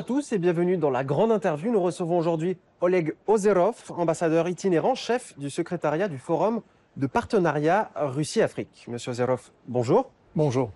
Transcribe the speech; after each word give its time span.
à 0.00 0.02
tous 0.02 0.32
et 0.32 0.38
bienvenue 0.38 0.78
dans 0.78 0.88
la 0.88 1.04
grande 1.04 1.30
interview. 1.30 1.70
Nous 1.70 1.82
recevons 1.82 2.16
aujourd'hui 2.16 2.56
Oleg 2.80 3.12
Ozerov, 3.26 3.74
ambassadeur 3.90 4.48
itinérant, 4.48 4.94
chef 4.94 5.38
du 5.38 5.50
secrétariat 5.50 6.08
du 6.08 6.16
Forum 6.16 6.62
de 6.96 7.06
partenariat 7.06 7.90
Russie-Afrique. 7.94 8.86
Monsieur 8.88 9.10
Ozerov, 9.10 9.50
bonjour. 9.68 10.10
Bonjour. 10.34 10.70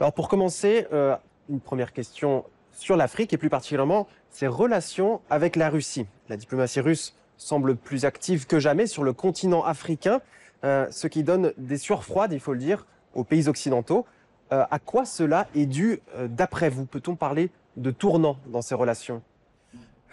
Alors 0.00 0.14
pour 0.14 0.26
commencer, 0.26 0.86
euh, 0.90 1.14
une 1.50 1.60
première 1.60 1.92
question 1.92 2.46
sur 2.72 2.96
l'Afrique 2.96 3.34
et 3.34 3.36
plus 3.36 3.50
particulièrement 3.50 4.06
ses 4.30 4.46
relations 4.46 5.20
avec 5.28 5.56
la 5.56 5.68
Russie. 5.68 6.06
La 6.30 6.38
diplomatie 6.38 6.80
russe 6.80 7.14
semble 7.36 7.76
plus 7.76 8.06
active 8.06 8.46
que 8.46 8.58
jamais 8.58 8.86
sur 8.86 9.04
le 9.04 9.12
continent 9.12 9.62
africain, 9.64 10.22
euh, 10.64 10.86
ce 10.90 11.08
qui 11.08 11.24
donne 11.24 11.52
des 11.58 11.76
sueurs 11.76 12.04
froides, 12.04 12.32
il 12.32 12.40
faut 12.40 12.54
le 12.54 12.58
dire, 12.58 12.86
aux 13.12 13.24
pays 13.24 13.48
occidentaux. 13.48 14.06
Euh, 14.50 14.64
à 14.70 14.78
quoi 14.78 15.04
cela 15.04 15.46
est 15.54 15.66
dû 15.66 16.00
d'après 16.26 16.70
vous? 16.70 16.86
Peut-on 16.86 17.16
parler 17.16 17.50
de 17.76 17.90
tournant 17.90 18.36
dans 18.46 18.62
ces 18.62 18.74
relations 18.74 19.22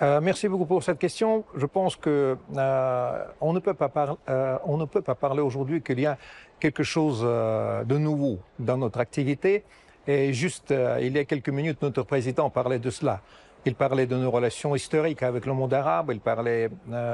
Euh, 0.02 0.22
merci 0.22 0.48
beaucoup 0.48 0.66
pour 0.66 0.82
cette 0.82 0.98
question. 0.98 1.44
Je 1.58 1.66
pense 1.66 1.98
que 1.98 2.38
euh, 2.56 3.26
on 3.42 3.52
ne 3.52 3.60
peut 3.60 3.74
pas 3.74 3.90
par- 3.90 4.18
euh, 4.30 4.58
ne 4.66 4.86
peut 4.86 5.02
pas 5.02 5.16
parler 5.16 5.42
aujourd'hui 5.42 5.82
qu'il 5.82 6.00
y 6.00 6.06
a 6.06 6.18
quelque 6.58 6.84
chose 6.84 7.22
de 7.22 7.98
nouveau 7.98 8.40
dans 8.60 8.78
notre 8.78 9.00
activité. 9.02 9.64
Et 10.08 10.32
juste 10.32 10.74
il 11.02 11.12
y 11.16 11.20
a 11.20 11.26
quelques 11.26 11.50
minutes, 11.50 11.82
notre 11.82 12.04
président 12.04 12.50
parlait 12.50 12.80
de 12.80 12.90
cela. 12.90 13.20
Il 13.66 13.76
parlait 13.76 14.06
de 14.08 14.16
nos 14.16 14.32
relations 14.32 14.74
historiques 14.74 15.22
avec 15.22 15.46
le 15.46 15.54
monde 15.54 15.74
arabe, 15.74 16.12
il 16.14 16.22
parlait 16.22 16.70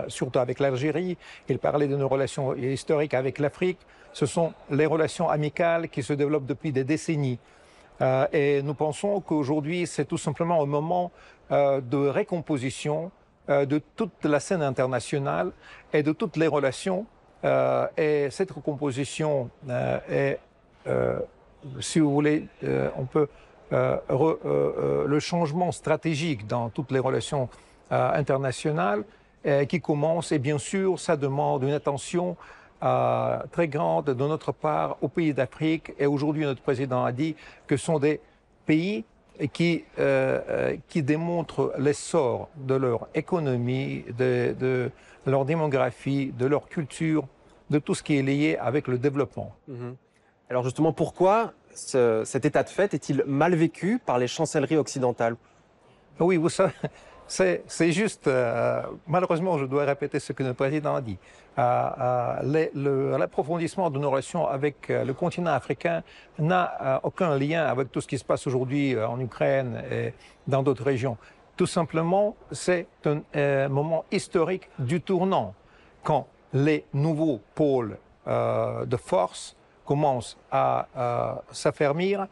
surtout 0.08 0.38
avec 0.40 0.60
l'Algérie, 0.60 1.18
il 1.50 1.58
parlait 1.58 1.88
de 1.88 1.98
nos 1.98 2.08
relations 2.08 2.54
historiques 2.56 3.16
avec 3.16 3.40
l'Afrique. 3.40 3.80
Ce 4.14 4.28
sont 4.28 4.54
les 4.70 4.86
relations 4.86 5.28
amicales 5.28 5.90
qui 5.90 6.04
se 6.04 6.14
développent 6.14 6.46
depuis 6.46 6.72
des 6.72 6.84
décennies. 6.84 7.40
Euh, 8.02 8.28
et 8.34 8.62
nous 8.62 8.74
pensons 8.74 9.22
qu'aujourd'hui, 9.22 9.88
c'est 9.88 10.06
tout 10.06 10.18
simplement 10.18 10.62
un 10.62 10.66
moment 10.66 11.12
euh, 11.52 11.82
de 11.82 11.98
récomposition 11.98 13.12
euh, 13.50 13.66
de 13.66 13.82
toute 13.96 14.26
la 14.26 14.40
scène 14.40 14.62
internationale 14.62 15.52
et 15.94 16.04
de 16.04 16.12
toutes 16.12 16.38
les 16.38 16.48
relations. 16.48 17.06
Et 17.96 18.30
cette 18.32 18.50
recomposition 18.50 19.52
est, 20.10 20.40
si 21.80 22.00
vous 22.00 22.12
voulez, 22.12 22.48
on 22.98 23.06
peut 23.06 23.28
le 23.70 25.20
changement 25.20 25.72
stratégique 25.72 26.48
dans 26.48 26.70
toutes 26.70 26.90
les 26.90 26.98
relations 26.98 27.48
internationales 27.92 29.04
qui 29.70 29.80
commence. 29.80 30.32
Et 30.32 30.40
bien 30.40 30.58
sûr, 30.58 31.00
ça 31.00 31.18
demande 31.18 31.62
une 31.62 31.74
attention 31.74 32.36
euh, 32.86 33.40
très 33.52 33.68
grande 33.68 34.06
de 34.06 34.14
notre 34.14 34.52
part 34.52 34.98
aux 35.02 35.08
pays 35.08 35.34
d'Afrique. 35.34 35.94
Et 36.00 36.06
aujourd'hui, 36.06 36.44
notre 36.44 36.62
président 36.62 37.04
a 37.04 37.12
dit 37.12 37.36
que 37.68 37.76
ce 37.78 37.86
sont 37.86 38.00
des 38.00 38.20
pays 38.66 39.04
qui, 39.52 39.84
euh, 40.00 40.40
euh, 40.50 40.78
qui 40.88 41.04
démontrent 41.04 41.74
l'essor 41.78 42.50
de 42.56 42.76
leur 42.76 43.08
économie, 43.16 44.06
de, 44.18 44.56
de 44.58 44.92
leur 45.26 45.44
démographie, 45.46 46.32
de 46.38 46.46
leur 46.46 46.68
culture, 46.70 47.26
de 47.70 47.80
tout 47.80 47.96
ce 47.96 48.04
qui 48.04 48.18
est 48.18 48.22
lié 48.22 48.58
avec 48.62 48.88
le 48.88 48.98
développement. 48.98 49.54
Mhm. 49.68 49.96
Alors 50.50 50.64
justement, 50.64 50.94
pourquoi 50.94 51.52
ce- 51.74 52.24
cet 52.24 52.46
état 52.46 52.64
de 52.64 52.70
fait 52.70 52.94
est-il 52.94 53.24
mal 53.26 53.56
vécu 53.56 54.00
par 54.06 54.20
les 54.20 54.28
chancelleries 54.28 54.78
occidentales? 54.78 55.36
Oui, 56.20 56.38
vous 56.38 56.50
savez, 56.50 56.72
c'est, 57.28 57.92
juste, 57.92 58.28
euh, 58.28 58.84
malheureusement, 59.08 59.58
je 59.58 59.66
dois 59.66 59.86
répéter 59.86 60.20
ce 60.20 60.32
que 60.34 60.44
le 60.44 60.54
président 60.54 60.96
a 60.96 61.02
dit. 61.02 61.18
Euh, 61.58 62.40
euh, 62.76 63.18
l'approfondissement 63.18 63.90
de 63.90 63.98
nos 63.98 64.10
relations 64.10 64.48
avec 64.48 64.90
le 64.90 65.14
continent 65.14 65.52
africain 65.52 66.04
n'a 66.38 67.00
aucun 67.04 67.38
lien 67.38 67.66
avec 67.66 67.92
tout 67.92 68.02
ce 68.02 68.08
qui 68.08 68.18
se 68.18 68.26
passe 68.26 68.46
aujourd'hui 68.46 68.96
en 69.00 69.20
Ukraine 69.20 69.82
et 69.92 70.14
dans 70.48 70.62
d'autres 70.62 70.84
régions. 70.84 71.18
Tout 71.56 71.66
simplement, 71.66 72.36
c'est 72.52 72.88
un 73.34 73.70
moment 73.70 74.06
historique 74.12 74.70
du 74.78 75.02
tournant, 75.02 75.54
quand 76.04 76.28
les 76.54 76.86
nouveaux 76.94 77.40
pôles 77.56 77.98
de 78.28 78.98
force 78.98 79.56
commencent 79.86 80.38
à 80.52 81.42
s'affermir 81.52 82.28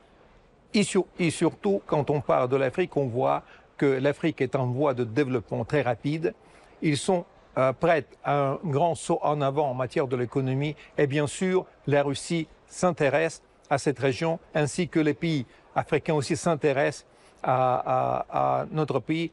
et, 0.73 0.83
et 1.19 1.29
surtout, 1.29 1.81
quand 1.85 2.09
on 2.09 2.19
parle 2.19 2.49
de 2.49 2.57
l'Afrique, 2.57 2.97
on 2.97 3.07
voit 3.07 3.43
que 3.77 3.85
l'Afrique 3.85 4.41
est 4.41 4.55
en 4.55 4.67
voie 4.67 4.93
de 4.93 5.03
développement 5.03 5.65
très 5.65 5.81
rapide. 5.81 6.33
Ils 6.81 6.97
sont 6.97 7.25
euh, 7.57 7.73
prêts 7.73 8.05
à 8.23 8.37
un 8.37 8.59
grand 8.63 8.95
saut 8.95 9.19
en 9.21 9.41
avant 9.41 9.69
en 9.69 9.73
matière 9.73 10.07
de 10.07 10.15
l'économie. 10.15 10.75
Et 10.97 11.07
bien 11.07 11.27
sûr, 11.27 11.65
la 11.87 12.03
Russie 12.03 12.47
s'intéresse 12.67 13.41
à 13.69 13.77
cette 13.77 13.99
région, 13.99 14.39
ainsi 14.53 14.87
que 14.87 14.99
les 14.99 15.13
pays 15.13 15.45
africains 15.75 16.13
aussi 16.13 16.35
s'intéressent 16.35 17.05
à, 17.43 18.65
notre 18.71 18.99
pays 18.99 19.31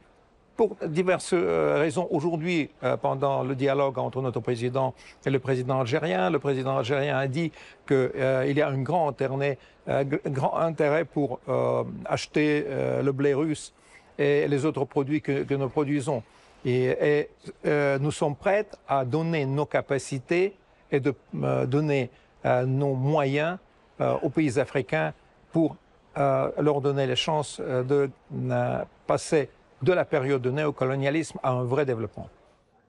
pour 0.57 0.75
diverses 0.85 1.33
euh, 1.33 1.77
raisons. 1.79 2.07
Aujourd'hui, 2.11 2.69
euh, 2.83 2.97
pendant 2.97 3.41
le 3.43 3.55
dialogue 3.55 3.97
entre 3.97 4.21
notre 4.21 4.41
président 4.41 4.93
et 5.25 5.29
le 5.29 5.39
président 5.39 5.79
algérien, 5.79 6.29
le 6.29 6.39
président 6.39 6.77
algérien 6.77 7.17
a 7.17 7.27
dit 7.27 7.51
qu'il 7.87 8.11
y 8.57 8.61
a 8.61 8.67
un 8.67 8.81
grand 8.81 9.07
intérêt, 9.07 9.57
euh, 9.87 11.05
pour 11.11 11.39
euh, 11.49 11.83
acheter 12.05 12.65
euh, 12.67 13.01
le 13.01 13.11
blé 13.11 13.33
russe 13.33 13.73
et 14.21 14.47
les 14.47 14.65
autres 14.65 14.85
produits 14.85 15.21
que, 15.21 15.43
que 15.43 15.53
nous 15.55 15.69
produisons. 15.69 16.23
Et, 16.63 16.85
et, 16.85 17.29
euh, 17.65 17.97
nous 17.99 18.11
sommes 18.11 18.35
prêts 18.35 18.67
à 18.87 19.03
donner 19.03 19.45
nos 19.45 19.65
capacités 19.65 20.55
et 20.91 20.99
de 20.99 21.13
euh, 21.43 21.65
donner 21.65 22.09
euh, 22.45 22.65
nos 22.65 22.93
moyens 22.93 23.57
aux 24.23 24.29
pays 24.31 24.57
africains 24.59 25.13
pour 25.51 25.75
leur 26.15 26.81
donner 26.81 27.05
les 27.05 27.15
chances 27.15 27.61
de 27.61 28.09
passer 29.05 29.47
de 29.83 29.93
la 29.93 30.05
période 30.05 30.41
de 30.41 30.49
néocolonialisme 30.49 31.37
à 31.43 31.51
un 31.51 31.63
vrai 31.63 31.85
développement. 31.85 32.27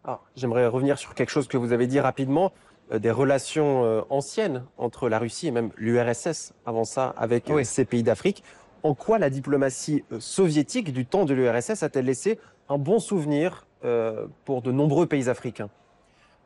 Ah, 0.06 0.21
J'aimerais 0.37 0.66
revenir 0.66 0.97
sur 0.98 1.15
quelque 1.15 1.28
chose 1.28 1.48
que 1.48 1.59
vous 1.59 1.72
avez 1.75 1.87
dit 1.87 2.00
rapidement, 2.00 2.50
des 2.91 3.10
relations 3.10 4.06
anciennes 4.09 4.65
entre 4.78 5.10
la 5.10 5.19
Russie 5.19 5.48
et 5.48 5.50
même 5.50 5.71
l'URSS 5.76 6.54
avant 6.65 6.84
ça 6.84 7.12
avec 7.19 7.44
Oui. 7.50 7.66
ces 7.66 7.84
pays 7.84 8.03
d'Afrique. 8.03 8.42
En 8.82 8.94
quoi 8.94 9.19
la 9.19 9.31
diplomatie 9.31 10.04
euh, 10.12 10.19
soviétique 10.19 10.93
du 10.93 11.06
temps 11.06 11.25
de 11.25 11.34
l'URSS 11.34 11.82
a-t-elle 11.82 12.06
laissé 12.06 12.38
un 12.69 12.78
bon 12.78 12.98
souvenir 12.98 13.66
euh, 13.84 14.26
pour 14.44 14.62
de 14.62 14.72
nombreux 14.72 15.06
pays 15.06 15.28
africains? 15.28 15.69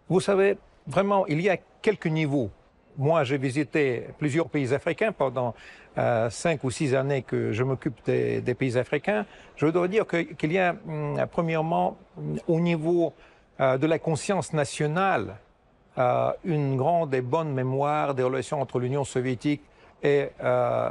Vous 0.08 0.20
savez, 0.20 0.58
vraiment, 0.86 1.26
il 1.26 1.41
y 1.41 1.48
a 1.48 1.56
quelques 1.80 2.06
niveaux. 2.06 2.50
Moi, 2.98 3.25
j'ai 3.25 3.38
visité 3.38 4.08
plusieurs 4.19 4.48
pays 4.48 4.75
africains 4.75 5.12
pendant 5.12 5.54
euh, 5.96 6.28
cinq 6.28 6.62
ou 6.64 6.70
six 6.70 6.94
années 6.94 7.22
que 7.22 7.52
je 7.52 7.62
m'occupe 7.62 8.04
des, 8.04 8.54
pays 8.54 8.76
africains. 8.76 9.25
Je 9.56 9.66
dois 9.66 9.88
dire 9.88 10.04
qu'il 10.06 10.52
y 10.52 10.58
a, 10.58 10.76
hum, 10.86 11.19
premièrement, 11.30 11.96
hum, 12.19 12.38
au 12.46 12.60
niveau 12.60 13.12
de 13.58 13.86
la 13.86 13.98
conscience 13.98 14.52
nationale, 14.52 15.36
une 16.44 16.76
grande 16.76 17.14
et 17.14 17.22
bonne 17.22 17.54
mémoire 17.54 18.14
des 18.14 18.22
relations 18.22 18.60
entre 18.60 18.78
l'Union 18.78 19.02
soviétique 19.02 19.62
et 20.02 20.28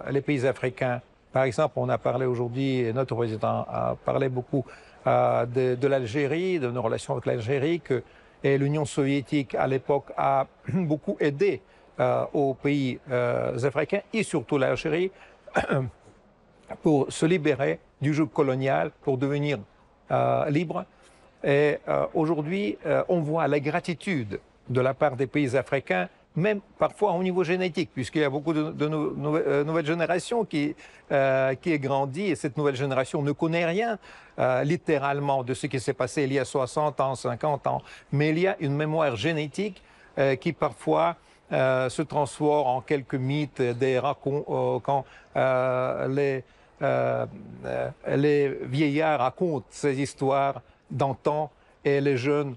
les 0.10 0.22
pays 0.22 0.48
africains. 0.48 1.00
Par 1.36 1.44
exemple, 1.44 1.74
on 1.76 1.90
a 1.90 1.98
parlé 1.98 2.26
aujourd'hui, 2.26 2.94
notre 2.94 3.14
président 3.14 3.66
a 3.68 3.98
parlé 4.06 4.30
beaucoup 4.30 4.64
euh, 5.06 5.46
de, 5.46 5.86
l'Algérie, 5.86 6.60
de 6.60 6.72
nos 6.72 6.82
relations 6.82 7.12
avec 7.12 7.26
l'Algérie, 7.26 7.82
que 7.82 8.04
et 8.42 8.58
l'Union 8.58 8.86
soviétique 8.86 9.54
à 9.54 9.68
l'époque 9.68 10.14
a 10.16 10.48
beaucoup 10.74 11.18
aidé 11.20 11.62
euh, 12.00 12.24
aux 12.34 12.54
pays 12.54 13.00
euh, 13.12 13.62
africains 13.66 14.00
et 14.14 14.24
surtout 14.24 14.58
l'Algérie 14.58 15.12
pour 16.82 17.12
se 17.12 17.26
libérer 17.26 17.82
du 18.00 18.14
joug 18.14 18.28
colonial, 18.28 18.92
pour 19.02 19.18
devenir 19.18 19.60
libre. 20.48 20.86
Et 21.44 21.80
aujourd'hui, 22.14 22.78
on 23.10 23.20
voit 23.20 23.50
la 23.50 23.60
gratitude 23.60 24.40
de 24.70 24.82
la 24.82 24.94
part 24.94 25.18
des 25.18 25.28
pays 25.28 25.58
africains, 25.58 26.08
même 26.36 26.60
parfois 26.78 27.14
au 27.14 27.24
niveau 27.24 27.44
génétique, 27.44 27.90
puisqu'il 27.94 28.22
y 28.22 28.26
a 28.26 28.30
beaucoup 28.30 28.54
de, 28.54 28.74
euh, 28.80 29.64
nouvelles 29.64 29.86
générations 29.86 30.44
qui, 30.44 30.76
euh, 31.12 31.56
qui 31.56 31.72
est 31.72 31.80
grandi 31.80 32.24
et 32.24 32.36
cette 32.36 32.58
nouvelle 32.58 32.76
génération 32.76 33.22
ne 33.22 33.32
connaît 33.32 33.66
rien 33.66 33.98
euh, 34.38 34.64
littéralement 34.64 35.44
de 35.44 35.54
ce 35.54 35.68
qui 35.68 35.80
s'est 35.80 35.94
passé 35.94 36.24
il 36.24 36.34
y 36.34 36.40
a 36.40 36.46
60 36.46 37.00
ans, 37.00 37.16
50 37.16 37.68
ans. 37.68 37.82
Mais 38.12 38.32
il 38.32 38.40
y 38.40 38.48
a 38.48 38.58
une 38.60 38.76
mémoire 38.76 39.16
génétique 39.16 39.82
euh, 40.18 40.36
qui 40.36 40.52
parfois 40.52 41.16
euh, 41.54 41.88
se 41.90 42.02
transforme 42.02 42.68
en 42.68 42.82
quelques 42.82 43.16
mythes, 43.16 43.62
des 43.62 43.98
racontes, 43.98 44.46
quand 44.84 45.06
les, 45.36 46.44
les 48.08 48.58
vieillards 48.64 49.20
racontent 49.20 49.68
ces 49.70 50.02
histoires 50.02 50.62
d'antan 50.92 51.50
et 51.86 52.02
les 52.02 52.18
jeunes 52.18 52.56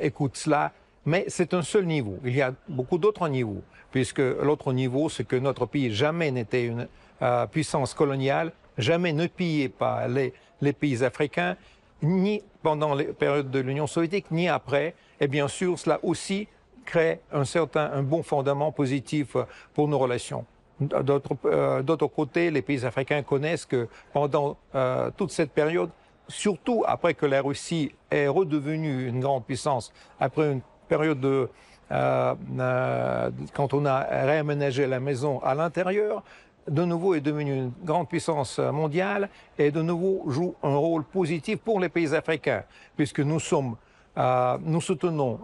écoutent 0.00 0.36
cela. 0.36 0.72
Mais 1.06 1.24
c'est 1.28 1.54
un 1.54 1.62
seul 1.62 1.86
niveau. 1.86 2.18
Il 2.24 2.36
y 2.36 2.42
a 2.42 2.52
beaucoup 2.68 2.98
d'autres 2.98 3.26
niveaux, 3.28 3.62
puisque 3.90 4.18
l'autre 4.18 4.72
niveau, 4.72 5.08
c'est 5.08 5.24
que 5.24 5.36
notre 5.36 5.66
pays 5.66 5.92
jamais 5.92 6.30
n'était 6.30 6.64
une 6.64 6.88
euh, 7.22 7.46
puissance 7.46 7.94
coloniale, 7.94 8.52
jamais 8.76 9.12
ne 9.12 9.26
pillait 9.26 9.70
pas 9.70 10.06
les, 10.08 10.32
pays 10.72 11.02
africains, 11.02 11.56
ni 12.02 12.42
pendant 12.62 12.94
les 12.94 13.06
périodes 13.06 13.50
de 13.50 13.60
l'Union 13.60 13.86
soviétique, 13.86 14.30
ni 14.30 14.48
après. 14.48 14.94
Et 15.20 15.28
bien 15.28 15.48
sûr, 15.48 15.78
cela 15.78 16.00
aussi 16.02 16.48
crée 16.84 17.20
un 17.32 17.44
certain, 17.44 17.90
un 17.92 18.02
bon 18.02 18.22
fondament 18.22 18.72
positif 18.72 19.36
pour 19.74 19.88
nos 19.88 19.98
relations. 19.98 20.44
D'autre 20.80 21.36
euh, 21.44 21.82
d'autre 21.82 22.06
côté, 22.06 22.50
les 22.50 22.62
pays 22.62 22.86
africains 22.86 23.22
connaissent 23.22 23.66
que 23.66 23.86
pendant 24.14 24.56
euh, 24.74 25.10
toute 25.14 25.30
cette 25.30 25.52
période, 25.52 25.90
surtout 26.26 26.84
après 26.86 27.12
que 27.12 27.26
la 27.26 27.42
Russie 27.42 27.92
est 28.10 28.28
redevenue 28.28 29.06
une 29.06 29.20
grande 29.20 29.44
puissance, 29.44 29.92
après 30.18 30.52
une 30.52 30.62
période 30.90 31.20
de, 31.20 31.48
euh, 31.92 32.34
euh, 32.58 33.30
quand 33.54 33.72
on 33.74 33.86
a 33.86 34.00
réaménagé 34.00 34.86
la 34.86 34.98
maison 34.98 35.40
à 35.40 35.54
l'intérieur, 35.54 36.22
de 36.68 36.84
nouveau 36.84 37.14
est 37.14 37.20
devenue 37.20 37.56
une 37.56 37.72
grande 37.84 38.08
puissance 38.08 38.58
mondiale 38.58 39.28
et 39.56 39.70
de 39.70 39.82
nouveau 39.82 40.24
joue 40.28 40.54
un 40.62 40.76
rôle 40.76 41.04
positif 41.04 41.58
pour 41.60 41.78
les 41.80 41.88
pays 41.88 42.12
africains, 42.14 42.64
puisque 42.96 43.20
nous 43.20 43.40
sommes, 43.40 43.76
euh, 44.18 44.58
nous 44.62 44.80
soutenons 44.80 45.38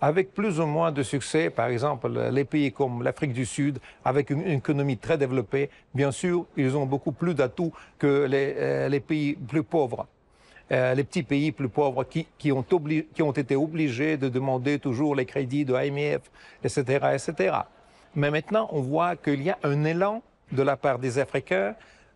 Avec 0.00 0.32
plus 0.32 0.60
ou 0.60 0.66
moins 0.66 0.92
de 0.92 1.02
succès, 1.02 1.50
par 1.50 1.66
exemple, 1.66 2.08
les 2.30 2.44
pays 2.44 2.70
comme 2.70 3.02
l'Afrique 3.02 3.32
du 3.32 3.44
Sud, 3.44 3.80
avec 4.04 4.30
une, 4.30 4.46
économie 4.46 4.96
très 4.96 5.18
développée, 5.18 5.70
bien 5.92 6.12
sûr, 6.12 6.46
ils 6.56 6.76
ont 6.76 6.86
beaucoup 6.86 7.10
plus 7.10 7.34
d'atouts 7.34 7.72
que 7.98 8.24
les, 8.26 8.54
euh, 8.56 9.00
pays 9.00 9.34
plus 9.34 9.64
pauvres. 9.64 10.06
Euh, 10.70 10.94
les 10.94 11.02
petits 11.02 11.24
pays 11.24 11.50
plus 11.50 11.68
pauvres 11.68 12.04
qui, 12.04 12.52
ont 12.52 13.32
été 13.32 13.56
obligés 13.56 14.16
de 14.16 14.28
demander 14.28 14.78
toujours 14.78 15.16
les 15.16 15.24
crédits 15.24 15.64
de 15.64 15.74
IMF, 15.74 16.20
etc., 16.62 16.82
etc. 17.14 17.56
Mais 18.14 18.30
maintenant, 18.30 18.68
on 18.70 18.80
voit 18.80 19.16
qu'il 19.16 19.42
y 19.42 19.50
a 19.50 19.58
un 19.64 19.84
élan 19.84 20.22
de 20.52 20.62
la 20.62 20.76
part 20.76 20.98
des 20.98 21.18
Africains 21.18 21.74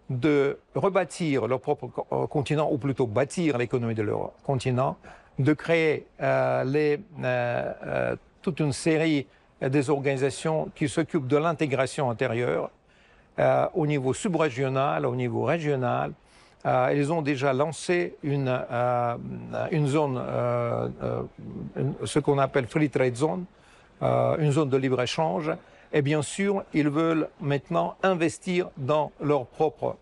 de 0.08 0.58
rebâtir 0.74 1.46
leur 1.48 1.60
propre 1.60 1.86
co- 1.88 2.26
continent, 2.28 2.68
ou 2.70 2.78
plutôt 2.78 3.06
bâtir 3.06 3.58
l'économie 3.58 3.94
de 3.94 4.02
leur 4.02 4.32
continent, 4.44 4.96
de 5.42 5.52
créer 5.52 6.06
euh, 6.20 6.64
euh, 6.64 7.72
euh, 7.84 8.16
toute 8.40 8.60
une 8.60 8.72
série 8.72 9.26
des 9.60 9.90
organisations 9.90 10.70
qui 10.74 10.88
s'occupent 10.88 11.28
de 11.28 11.36
l'intégration 11.36 12.10
intérieure 12.10 12.70
au 13.74 13.86
niveau 13.86 14.12
subrégional, 14.12 15.06
au 15.06 15.14
niveau 15.14 15.44
régional. 15.44 16.12
Ils 16.66 17.12
ont 17.12 17.22
déjà 17.22 17.52
lancé 17.52 18.16
une, 18.24 18.52
une 19.70 19.86
zone, 19.86 20.20
ce 22.04 22.18
qu'on 22.18 22.38
appelle 22.38 22.66
Free 22.66 22.90
Trade 22.90 23.14
Zone, 23.14 23.44
une 24.02 24.50
zone 24.50 24.68
de 24.68 24.76
libre-échange. 24.76 25.52
Et 25.92 26.02
bien 26.02 26.22
sûr, 26.22 26.64
ils 26.74 26.90
veulent 26.90 27.28
maintenant 27.40 27.94
investir 28.02 28.68
dans 28.76 29.12
leur 29.20 29.46
propre 29.46 29.96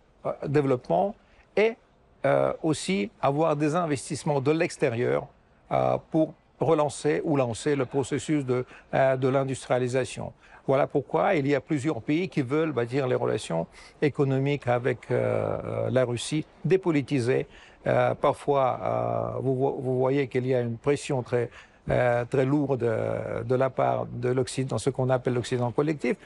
développement 0.47 1.15
et 1.57 1.75
euh, 2.25 2.53
aussi 2.63 3.11
avoir 3.21 3.57
des 3.57 3.75
investissements 3.75 4.41
de 4.41 4.51
l'extérieur 4.51 5.27
euh, 5.73 5.97
pour 6.11 6.35
relancer 6.61 7.23
ou 7.25 7.37
lancer 7.37 7.75
le 7.77 7.87
processus 7.87 8.45
de, 8.45 8.65
euh, 8.95 9.17
de 9.17 9.29
l'industrialisation. 9.29 10.33
Voilà 10.67 10.87
pourquoi 10.87 11.35
il 11.35 11.47
y 11.47 11.55
a 11.55 11.61
plusieurs 11.61 12.01
pays 12.03 12.29
qui 12.29 12.43
veulent 12.43 12.73
bâtir 12.73 13.07
les 13.09 13.15
relations 13.15 13.67
économiques 14.03 14.67
avec 14.69 15.11
euh, 15.11 15.89
la 15.91 16.05
Russie, 16.05 16.45
dépolitisées. 16.65 17.47
Euh, 17.87 18.15
parfois, 18.15 18.79
euh, 18.83 19.41
vous, 19.41 19.55
vo- 19.57 19.79
vous 19.81 19.99
voyez 19.99 20.29
qu'il 20.29 20.47
y 20.47 20.55
a 20.55 20.61
une 20.61 20.77
pression 20.77 21.23
très, 21.23 21.49
euh, 21.91 22.27
très 22.27 22.45
lourde 22.45 22.81
de, 23.47 23.55
la 23.55 23.71
part 23.71 24.05
de 24.07 24.29
l'Occident, 24.29 24.77
ce 24.77 24.91
qu'on 24.91 25.09
appelle 25.09 25.35
l'Occident 25.35 25.73
collectif. 25.73 26.17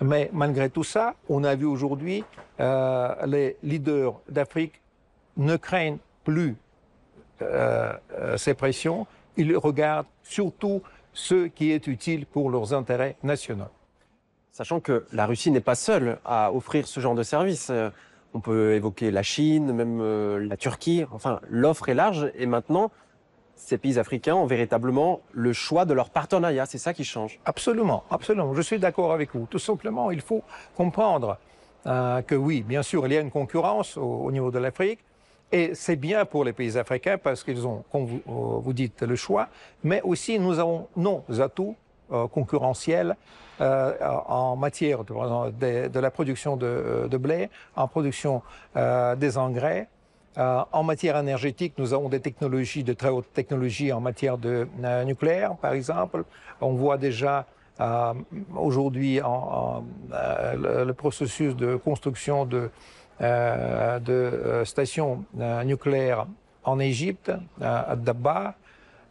Mais 0.00 0.30
malgré 0.32 0.70
tout 0.70 0.84
ça, 0.84 1.14
on 1.28 1.42
a 1.44 1.54
vu 1.56 1.66
aujourd'hui 1.66 2.24
euh, 2.60 3.12
les 3.26 3.56
leaders 3.64 4.14
d'Afrique 4.30 4.79
ne 5.40 5.56
craignent 5.56 5.98
plus 6.24 6.56
euh, 7.42 7.92
euh, 8.12 8.36
ces 8.36 8.54
pressions, 8.54 9.06
ils 9.36 9.56
regardent 9.56 10.06
surtout 10.22 10.82
ce 11.12 11.48
qui 11.48 11.72
est 11.72 11.86
utile 11.86 12.26
pour 12.26 12.50
leurs 12.50 12.74
intérêts 12.74 13.16
nationaux. 13.22 13.72
Sachant 14.52 14.80
que 14.80 15.06
la 15.12 15.26
Russie 15.26 15.50
n'est 15.50 15.60
pas 15.60 15.74
seule 15.74 16.18
à 16.24 16.52
offrir 16.52 16.86
ce 16.86 17.00
genre 17.00 17.14
de 17.14 17.22
service. 17.22 17.68
Euh, 17.70 17.90
On 18.32 18.40
peut 18.40 18.74
évoquer 18.74 19.10
la 19.10 19.24
Chine, 19.24 19.72
même 19.72 20.00
la 20.52 20.56
Turquie. 20.56 21.04
Enfin, 21.10 21.40
l'offre 21.48 21.88
est 21.88 21.94
large 21.94 22.30
et 22.36 22.46
maintenant, 22.46 22.92
ces 23.56 23.76
pays 23.76 23.98
africains 23.98 24.36
ont 24.36 24.46
véritablement 24.46 25.20
le 25.32 25.52
choix 25.52 25.84
de 25.84 25.94
leur 25.94 26.10
partenariat. 26.10 26.64
C'est 26.66 26.78
ça 26.78 26.94
qui 26.94 27.04
change. 27.04 27.40
Absolument, 27.44 28.04
absolument. 28.10 28.54
Je 28.54 28.62
suis 28.62 28.78
d'accord 28.78 29.12
avec 29.12 29.34
vous. 29.34 29.46
Tout 29.50 29.58
simplement, 29.58 30.12
il 30.12 30.20
faut 30.20 30.42
comprendre 30.76 31.38
euh, 31.86 32.22
que 32.22 32.34
oui, 32.36 32.62
bien 32.62 32.82
sûr, 32.82 33.06
il 33.06 33.12
y 33.12 33.16
a 33.16 33.20
une 33.20 33.30
concurrence 33.30 33.96
au, 33.96 34.02
au 34.02 34.30
niveau 34.32 34.50
de 34.50 34.58
l'Afrique. 34.58 35.00
Et 35.52 35.74
c'est 35.74 35.96
bien 35.96 36.24
pour 36.24 36.44
les 36.44 36.52
pays 36.52 36.78
africains 36.78 37.18
parce 37.18 37.42
qu'ils 37.42 37.66
ont, 37.66 37.84
comme 37.90 38.06
vous, 38.06 38.62
euh, 38.66 38.72
dites, 38.72 39.02
le 39.02 39.16
choix. 39.16 39.48
Mais 39.82 40.00
aussi, 40.02 40.38
nous 40.38 40.58
avons 40.58 40.86
nos 40.96 41.24
atouts 41.40 41.74
euh, 42.12 42.28
concurrentiels 42.28 43.16
euh, 43.60 43.92
en 44.26 44.56
matière 44.56 45.04
de, 45.04 45.98
la 45.98 46.10
production 46.10 46.56
de, 46.56 47.08
de 47.10 47.16
blé, 47.16 47.50
en 47.76 47.88
production 47.88 48.42
euh, 48.76 49.16
des 49.16 49.38
engrais. 49.38 49.88
Euh, 50.38 50.62
en 50.70 50.84
matière 50.84 51.16
énergétique, 51.16 51.74
nous 51.78 51.92
avons 51.92 52.08
des 52.08 52.20
technologies 52.20 52.84
de 52.84 52.92
très 52.92 53.08
haute 53.08 53.32
technologie 53.34 53.92
en 53.92 54.00
matière 54.00 54.38
de 54.38 54.68
euh, 54.84 55.04
nucléaire, 55.04 55.56
par 55.56 55.72
exemple. 55.72 56.24
On 56.60 56.74
voit 56.74 56.96
déjà 56.96 57.46
euh, 57.80 58.14
aujourd'hui 58.56 59.18
euh, 59.20 59.24
le, 60.56 60.84
le 60.84 60.94
processus 60.94 61.56
de 61.56 61.74
construction 61.74 62.44
de, 62.44 62.56
euh, 62.56 62.68
de 63.20 64.12
euh, 64.12 64.64
stations 64.64 65.24
euh, 65.38 65.62
nucléaires 65.64 66.26
en 66.64 66.78
Égypte, 66.78 67.30
euh, 67.60 67.82
à 67.88 67.96
Dabba. 67.96 68.54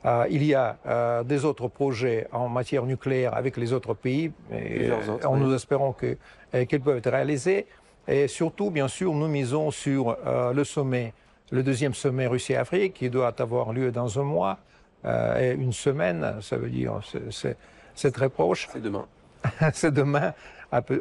Euh, 0.06 0.26
il 0.30 0.44
y 0.46 0.56
a 0.56 0.78
euh, 0.86 1.24
des 1.24 1.44
autres 1.44 1.68
projets 1.68 2.28
en 2.32 2.48
matière 2.48 2.86
nucléaire 2.86 3.36
avec 3.36 3.58
les 3.58 3.74
autres 3.74 3.94
pays. 3.94 4.32
Et, 4.52 4.90
autres, 4.92 5.26
euh, 5.26 5.30
oui. 5.30 5.40
Nous 5.42 5.54
espérons 5.54 5.94
euh, 6.04 6.66
qu'ils 6.66 6.82
peuvent 6.82 6.98
être 6.98 7.12
réalisés. 7.12 7.68
Et 8.08 8.28
surtout, 8.28 8.72
bien 8.72 8.88
sûr, 8.88 9.14
nous 9.14 9.28
misons 9.28 9.72
sur 9.72 10.18
euh, 10.26 10.54
le 10.54 10.64
sommet, 10.64 11.14
le 11.52 11.64
deuxième 11.64 11.94
sommet 11.94 12.28
Russie-Afrique, 12.28 12.94
qui 12.94 13.10
doit 13.10 13.34
avoir 13.40 13.74
lieu 13.74 13.92
dans 13.92 14.20
un 14.20 14.24
mois 14.24 14.58
euh, 15.06 15.52
et 15.52 15.54
une 15.54 15.74
semaine. 15.74 16.36
Ça 16.42 16.56
veut 16.58 16.70
dire, 16.70 17.02
c'est- 17.30 18.12
très 18.12 18.30
proche. 18.30 18.70
C'est 18.72 18.82
demain. 18.82 19.06
c'est 19.74 19.94
demain, 19.94 20.34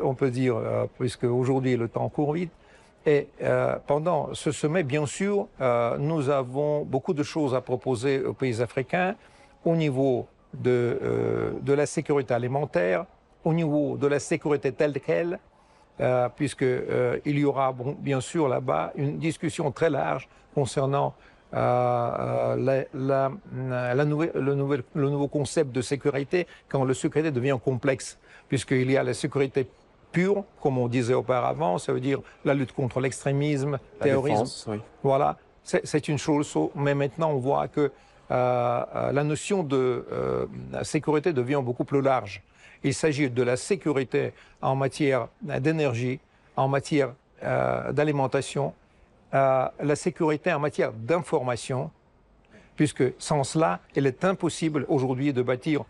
on 0.03 0.15
peut 0.15 0.31
dire, 0.31 0.57
euh, 0.57 0.87
puisque 0.99 1.25
aujourd'hui 1.25 1.77
le 1.77 1.89
temps 1.89 2.09
court 2.09 2.33
vite. 2.33 2.51
Et 3.09 3.29
euh, 3.43 3.77
pendant 3.87 4.35
ce 4.35 4.53
sommet, 4.53 4.83
bien 4.83 5.07
sûr, 5.07 5.47
euh, 5.63 5.97
nous 5.97 6.29
avons 6.29 6.85
beaucoup 6.85 7.15
de 7.15 7.23
choses 7.23 7.55
à 7.55 7.63
proposer 7.63 8.23
aux 8.23 8.35
pays 8.35 8.61
africains 8.61 9.15
au 9.65 9.75
niveau 9.75 10.27
de, 10.53 10.99
euh, 11.03 11.75
la 11.75 11.87
sécurité 11.87 12.35
alimentaire, 12.35 13.07
au 13.45 13.55
niveau 13.55 13.97
de 13.97 14.07
la 14.07 14.19
sécurité 14.19 14.73
telle 14.73 14.93
qu'elle, 15.01 15.39
euh, 16.03 16.29
puisque 16.37 16.65
euh, 16.65 17.19
il 17.25 17.39
y 17.39 17.47
aura 17.47 17.75
bien 17.99 18.21
sûr 18.21 18.47
là-bas 18.47 18.93
une 18.95 19.17
discussion 19.17 19.73
très 19.73 19.89
large 19.89 20.29
concernant 20.55 21.15
le, 21.51 22.85
le 22.93 24.55
nouveau 25.09 25.29
concept 25.29 25.73
de 25.73 25.81
sécurité 25.81 26.47
quand 26.69 26.85
la 26.85 26.93
sécurité 26.93 27.31
devient 27.31 27.59
complexe, 27.65 28.19
puisqu'il 28.49 28.91
y 28.91 28.99
a 28.99 29.03
la 29.03 29.15
sécurité 29.15 29.67
pure, 30.13 30.45
comme 30.63 30.79
on 30.79 30.89
disait 30.89 31.15
auparavant, 31.15 31.79
ça 31.79 31.93
veut 31.93 32.01
dire 32.01 32.21
la 32.45 32.55
lutte 32.55 32.73
contre 32.73 33.01
l'extrémisme, 33.01 33.79
le 34.01 34.05
terrorisme. 34.05 34.73
oui. 34.73 34.81
Voilà, 35.03 35.37
c'est 35.63 36.09
une 36.09 36.19
chose, 36.19 36.57
mais 36.75 36.95
maintenant 36.95 37.31
on 37.31 37.39
voit 37.39 37.69
que 37.69 37.93
euh, 38.31 39.13
la 39.13 39.25
notion 39.25 39.63
de 39.63 40.07
euh, 40.13 40.47
sécurité 40.83 41.33
devient 41.33 41.63
beaucoup 41.63 41.85
plus 41.85 42.03
large. 42.03 42.43
Il 42.85 42.95
s'agit 42.95 43.31
de 43.31 43.43
la 43.43 43.57
sécurité 43.57 44.33
en 44.61 44.77
matière 44.77 45.29
d'énergie, 45.41 46.21
en 46.57 46.69
matière 46.69 47.13
euh, 47.43 47.93
d'alimentation, 47.93 48.75
la 49.33 49.95
sécurité 49.95 50.53
en 50.53 50.59
matière 50.59 50.93
d'information, 50.93 51.91
puisque 52.77 53.05
sans 53.19 53.45
cela, 53.45 53.81
il 53.95 54.07
est 54.07 54.25
impossible 54.25 54.87
aujourd'hui 54.89 55.33
de 55.35 55.43
bâtir 55.43 55.85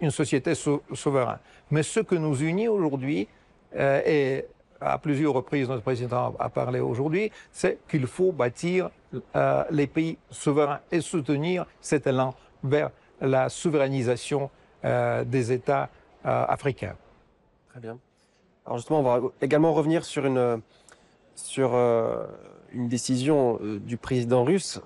une 0.00 0.10
société 0.10 0.54
souveraine. 0.54 1.38
Mais 1.70 1.82
ce 1.82 2.00
que 2.00 2.16
nous 2.16 2.42
unit 2.42 2.68
aujourd'hui, 2.68 3.28
et 3.74 4.44
à 4.84 4.98
plusieurs 4.98 5.32
reprises 5.32 5.68
notre 5.68 5.82
président 5.82 6.34
a 6.38 6.48
parlé 6.48 6.80
aujourd'hui, 6.80 7.30
c'est 7.50 7.78
qu'il 7.88 8.06
faut 8.06 8.32
bâtir 8.32 8.90
euh, 9.36 9.64
les 9.70 9.86
pays 9.86 10.18
souverains 10.30 10.80
et 10.90 11.00
soutenir 11.00 11.66
cet 11.80 12.06
élan 12.06 12.34
vers 12.64 12.90
la 13.20 13.48
souverainisation 13.48 14.50
euh, 14.84 15.24
des 15.24 15.52
États 15.52 15.88
euh, 16.24 16.44
africains. 16.48 16.96
Très 17.70 17.80
bien. 17.80 17.98
Alors 18.66 18.78
justement, 18.78 19.00
on 19.00 19.02
va 19.02 19.20
également 19.40 19.72
revenir 19.72 20.04
sur 20.04 20.24
une, 20.24 20.60
sur, 21.34 21.74
une 22.72 22.88
décision 22.88 23.58
du 23.60 23.96
président 23.96 24.44
russe, 24.44 24.80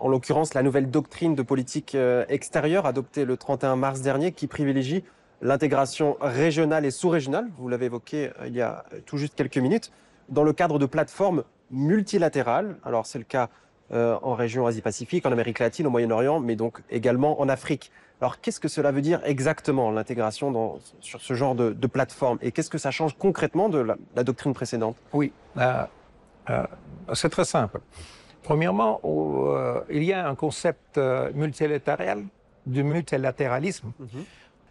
en 0.00 0.08
l'occurrence 0.08 0.54
la 0.54 0.62
nouvelle 0.62 0.90
doctrine 0.90 1.34
de 1.34 1.42
politique 1.42 1.94
extérieure 2.30 2.86
adoptée 2.86 3.26
le 3.26 3.36
31 3.36 3.76
mars 3.76 4.00
dernier 4.00 4.32
qui 4.32 4.46
privilégie 4.46 5.04
l'intégration 5.40 6.16
régionale 6.20 6.84
et 6.84 6.90
sous-régionale, 6.90 7.48
vous 7.58 7.68
l'avez 7.68 7.86
évoqué 7.86 8.30
il 8.46 8.54
y 8.54 8.60
a 8.60 8.84
tout 9.06 9.16
juste 9.16 9.34
quelques 9.34 9.58
minutes, 9.58 9.92
dans 10.28 10.42
le 10.42 10.52
cadre 10.52 10.78
de 10.78 10.86
plateformes 10.86 11.44
multilatérales. 11.70 12.76
Alors 12.84 13.06
c'est 13.06 13.18
le 13.18 13.24
cas 13.24 13.48
euh, 13.92 14.18
en 14.22 14.34
région 14.34 14.66
Asie-Pacifique, 14.66 15.24
en 15.26 15.32
Amérique 15.32 15.58
latine, 15.58 15.86
au 15.86 15.90
Moyen-Orient, 15.90 16.40
mais 16.40 16.56
donc 16.56 16.80
également 16.90 17.40
en 17.40 17.48
Afrique. 17.48 17.90
Alors 18.20 18.40
qu'est-ce 18.40 18.60
que 18.60 18.68
cela 18.68 18.90
veut 18.90 19.00
dire 19.00 19.20
exactement, 19.24 19.90
l'intégration 19.90 20.80
sur 21.00 21.20
ce 21.20 21.34
genre 21.34 21.54
de, 21.54 21.86
plateforme? 21.86 22.38
Et 22.42 22.52
qu'est-ce 22.52 22.70
que 22.70 22.78
ça 22.78 22.90
change 22.90 23.16
concrètement 23.16 23.68
de 23.68 23.78
la, 23.78 24.24
doctrine 24.24 24.52
précédente? 24.52 24.96
Oui, 25.12 25.32
euh, 25.56 25.84
euh, 26.50 26.66
c'est 27.14 27.30
très 27.30 27.44
simple. 27.44 27.80
Premièrement, 28.42 29.00
il 29.88 30.02
y 30.04 30.12
a 30.12 30.28
un 30.28 30.34
concept 30.34 30.98
multilatéral, 31.34 32.24
du 32.66 32.82
multilatéralisme. 32.82 33.92
Mm 33.98 34.06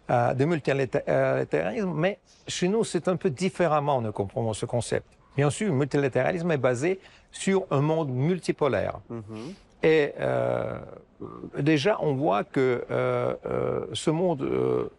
de 0.08 0.44
multilatéralisme, 0.44 1.92
mais 1.94 2.18
chez 2.46 2.68
nous, 2.68 2.84
c'est 2.84 3.08
un 3.08 3.16
peu 3.16 3.30
différemment, 3.30 4.00
nous 4.00 4.12
comprenons 4.12 4.54
ce 4.54 4.66
concept. 4.66 5.06
Bien 5.36 5.50
sûr, 5.50 5.68
le 5.68 5.74
multilatéralisme 5.74 6.50
est 6.50 6.58
basé 6.58 6.98
sur 7.30 7.66
un 7.70 7.80
monde 7.80 8.10
multipolaire. 8.10 9.00
Mhm. 9.08 9.54
Et 9.82 10.12
euh, 10.18 10.78
déjà, 11.58 11.98
on 12.00 12.14
voit 12.14 12.44
que 12.44 12.84
euh, 12.90 13.34
euh, 13.46 13.86
ce 13.92 14.10
monde 14.10 14.90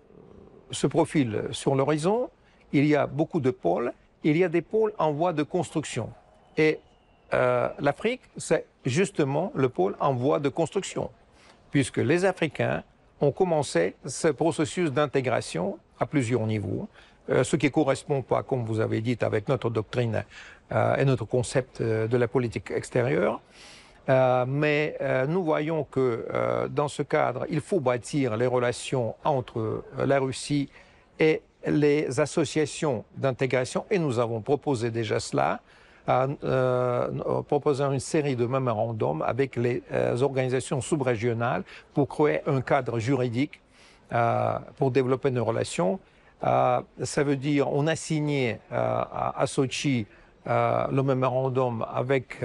se 0.72 0.88
profile 0.88 1.44
sur 1.52 1.76
l'horizon. 1.76 2.30
Il 2.72 2.86
y 2.86 2.96
a 2.96 3.08
beaucoup 3.08 3.40
de 3.40 3.52
pôles. 3.52 3.92
Il 4.24 4.38
y 4.38 4.44
a 4.44 4.50
des 4.50 4.62
pôles 4.62 4.94
en 4.98 5.12
voie 5.12 5.34
de 5.34 5.44
construction. 5.44 6.10
Et 6.58 6.80
l'Afrique, 7.32 8.22
c'est 8.38 8.66
justement 8.86 9.52
le 9.56 9.70
pôle 9.70 9.96
en 10.00 10.14
voie 10.14 10.40
de 10.40 10.50
construction, 10.50 11.12
puisque 11.70 11.98
les 11.98 12.26
Africains 12.26 12.84
ont 13.22 13.32
commencé 13.32 13.96
ce 14.06 14.30
processus 14.30 14.92
d'intégration 14.92 15.78
à 16.00 16.06
plusieurs 16.06 16.46
niveaux. 16.46 16.88
Euh, 17.30 17.44
ce 17.44 17.56
qui 17.56 17.70
correspond 17.70 18.22
pas, 18.22 18.44
comme 18.44 18.66
vous 18.66 18.80
avez 18.80 19.02
dit, 19.02 19.18
avec 19.22 19.48
notre 19.48 19.70
doctrine 19.70 20.24
euh, 20.72 20.96
et 20.96 21.06
notre 21.06 21.26
concept 21.26 21.82
euh, 21.82 22.08
de 22.08 22.18
la 22.18 22.28
politique 22.28 22.72
extérieure. 22.72 23.42
mais 24.48 24.98
nous 25.28 25.44
voyons 25.44 25.84
que 25.84 26.26
dans 26.72 26.88
ce 26.88 27.04
cadre, 27.04 27.46
il 27.48 27.62
faut 27.62 27.80
bâtir 27.80 28.38
les 28.38 28.48
relations 28.48 29.14
entre 29.24 29.84
la 30.04 30.18
Russie 30.20 30.68
et 31.20 31.44
les 31.68 32.20
associations 32.20 33.06
d'intégration, 33.16 33.86
et 33.92 34.00
nous 34.00 34.18
avons 34.18 34.42
proposé 34.42 34.90
déjà 34.90 35.20
cela, 35.20 35.60
en 36.08 37.44
proposant 37.44 37.92
une 37.92 38.00
série 38.00 38.36
de 38.36 38.46
mémorandums 38.46 39.22
avec 39.22 39.56
les 39.56 39.84
organisations 40.22 40.82
sous-régionales 40.82 41.64
pour 41.94 42.08
créer 42.08 42.42
un 42.48 42.62
cadre 42.62 43.00
juridique 43.00 43.62
pour 44.78 44.92
développer 44.92 45.30
nos 45.30 45.46
relations 45.46 46.00
euh, 46.44 46.82
ça 47.04 47.24
veut 47.24 47.36
dire 47.36 47.72
on 47.72 47.88
a 47.88 47.96
signé 47.96 48.60
euh, 48.72 49.04
à, 49.36 49.46
Sochi 49.46 50.06
euh, 50.48 50.88
le 50.90 51.04
mémorandum 51.04 51.86
avec 51.94 52.42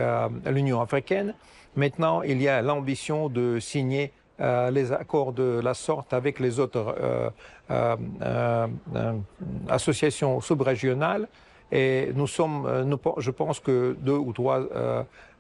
l'Union 0.47 0.81
africaine. 0.81 1.35
Maintenant, 1.77 2.23
il 2.23 2.41
y 2.43 2.49
a 2.49 2.63
l'ambition 2.63 3.29
de 3.29 3.59
signer 3.61 4.13
les 4.39 4.93
accords 4.93 5.33
de 5.33 5.61
la 5.63 5.75
sorte 5.75 6.13
avec 6.13 6.41
les 6.41 6.59
autres 6.59 6.97
associations 9.69 10.41
sub-régionales. 10.41 11.29
Et 11.73 12.11
nous 12.15 12.27
sommes, 12.27 12.87
je 13.19 13.31
pense 13.31 13.59
que 13.59 13.97
deux 14.01 14.17
ou 14.17 14.33
trois 14.33 14.61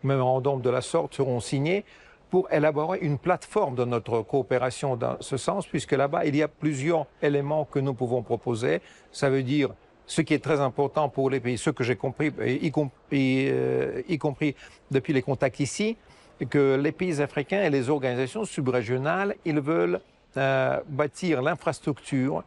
mémorandums 0.02 0.60
de 0.60 0.70
la 0.70 0.80
sorte 0.80 1.14
seront 1.14 1.40
signés 1.40 1.84
pour 2.30 2.52
élaborer 2.52 2.98
une 3.00 3.18
plateforme 3.18 3.76
de 3.76 3.84
notre 3.84 4.22
coopération 4.22 4.96
dans 4.96 5.16
ce 5.20 5.36
sens, 5.36 5.68
puisque 5.68 5.92
là-bas, 5.92 6.24
il 6.24 6.34
y 6.34 6.42
a 6.42 6.48
plusieurs 6.48 7.06
éléments 7.22 7.64
que 7.64 7.78
nous 7.78 7.94
pouvons 7.94 8.22
proposer. 8.22 8.80
Ça 9.12 9.30
veut 9.30 9.44
dire 9.44 9.70
ce 10.06 10.20
qui 10.20 10.34
est 10.34 10.42
très 10.42 10.60
important 10.60 11.08
pour 11.08 11.30
les 11.30 11.40
pays, 11.40 11.56
ce 11.56 11.70
que 11.70 11.84
j'ai 11.84 11.96
compris, 11.96 12.32
y 12.44 12.70
compris, 12.70 13.46
euh, 13.48 14.02
y 14.08 14.18
compris 14.18 14.54
depuis 14.90 15.12
les 15.12 15.22
contacts 15.22 15.60
ici, 15.60 15.96
que 16.50 16.74
les 16.74 16.92
pays 16.92 17.22
africains 17.22 17.62
et 17.62 17.70
les 17.70 17.88
organisations 17.88 18.44
subrégionales, 18.44 19.36
ils 19.44 19.60
veulent 19.60 20.00
euh, 20.36 20.80
bâtir 20.88 21.40
l'infrastructure 21.40 22.42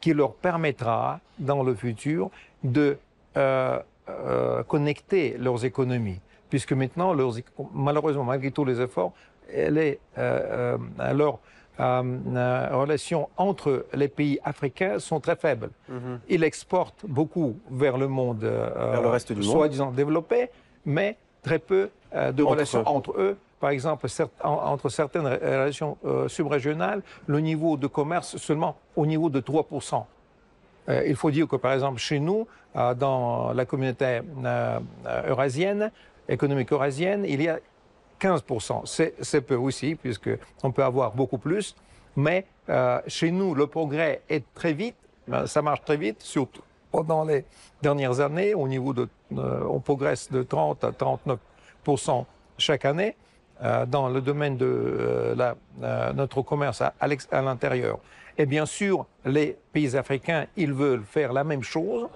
qui 0.00 0.14
leur 0.14 0.34
permettra, 0.34 1.18
dans 1.38 1.64
le 1.64 1.74
futur, 1.74 2.30
de 2.62 2.96
euh, 3.36 3.80
connecter 4.64 5.36
leurs 5.38 5.64
économies 5.64 6.20
puisque 6.48 6.72
maintenant, 6.72 7.14
malheureusement, 7.74 8.24
malgré 8.24 8.50
tous 8.50 8.64
les 8.64 8.80
efforts, 8.80 9.12
elle 9.52 9.78
est, 9.78 9.98
euh, 10.18 10.76
euh, 11.00 11.12
leurs 11.12 11.38
euh, 11.78 12.68
relations 12.72 13.28
entre 13.36 13.86
les 13.92 14.08
pays 14.08 14.38
africains 14.44 14.98
sont 14.98 15.20
très 15.20 15.36
faibles. 15.36 15.70
Mhm. 15.88 16.20
Ils 16.28 16.44
exportent 16.44 17.04
beaucoup 17.06 17.56
vers 17.70 17.98
le 17.98 18.08
monde, 18.08 18.44
vers 18.44 19.02
le 19.02 19.08
reste 19.08 19.32
du 19.32 19.42
soi-disant 19.42 19.90
développé, 19.90 20.48
mais 20.84 21.16
très 21.42 21.58
peu 21.58 21.90
de 22.14 22.42
relations 22.42 22.82
entre 22.86 23.12
eux. 23.18 23.36
Par 23.60 23.70
exemple, 23.70 24.06
entre 24.42 24.88
certaines 24.90 25.26
relations 25.26 25.96
subrégionales, 26.28 27.02
le 27.26 27.40
niveau 27.40 27.76
de 27.76 27.86
commerce 27.86 28.36
seulement 28.36 28.76
au 28.96 29.06
niveau 29.06 29.30
de 29.30 29.40
3%. 29.40 30.04
Il 30.88 31.16
faut 31.16 31.30
dire 31.30 31.48
que, 31.48 31.56
par 31.56 31.72
exemple, 31.72 31.98
chez 31.98 32.20
nous, 32.20 32.46
dans 32.74 33.52
la 33.52 33.64
communauté 33.64 34.20
eurasienne, 35.26 35.90
économique 36.28 36.72
eurasienne, 36.72 37.24
il 37.26 37.42
y 37.42 37.48
a 37.48 37.58
15%. 38.20 39.12
C'est 39.20 39.40
peu 39.40 39.56
aussi, 39.56 39.94
puisqu'on 39.94 40.72
peut 40.72 40.84
avoir 40.84 41.12
beaucoup 41.12 41.38
plus. 41.38 41.74
Mais 42.16 42.46
euh, 42.68 43.00
chez 43.06 43.30
nous, 43.30 43.54
le 43.54 43.66
progrès 43.66 44.22
est 44.28 44.44
très 44.54 44.72
vite, 44.72 44.96
euh, 45.30 45.46
ça 45.46 45.60
marche 45.62 45.84
très 45.84 45.96
vite, 45.96 46.22
surtout 46.22 46.62
pendant 46.90 47.24
les 47.24 47.44
dernières 47.82 48.20
années. 48.20 48.54
Au 48.54 48.66
niveau 48.66 48.94
de, 48.94 49.08
euh, 49.36 49.64
on 49.68 49.80
progresse 49.80 50.30
de 50.32 50.42
30 50.42 50.84
à 50.84 50.90
39% 50.92 52.24
chaque 52.58 52.84
année 52.84 53.16
dans 53.88 54.10
le 54.10 54.20
domaine 54.20 54.58
de 54.58 55.34
notre 56.14 56.42
commerce 56.42 56.82
à 56.82 57.40
l'intérieur. 57.40 57.98
Et 58.38 58.46
bien 58.46 58.66
sûr, 58.66 59.06
les 59.24 59.56
pays 59.72 59.96
africains, 59.96 60.46
ils 60.56 60.72
veulent 60.72 61.04
faire 61.04 61.32
la 61.32 61.44
même 61.44 61.62
chose. 61.62 62.08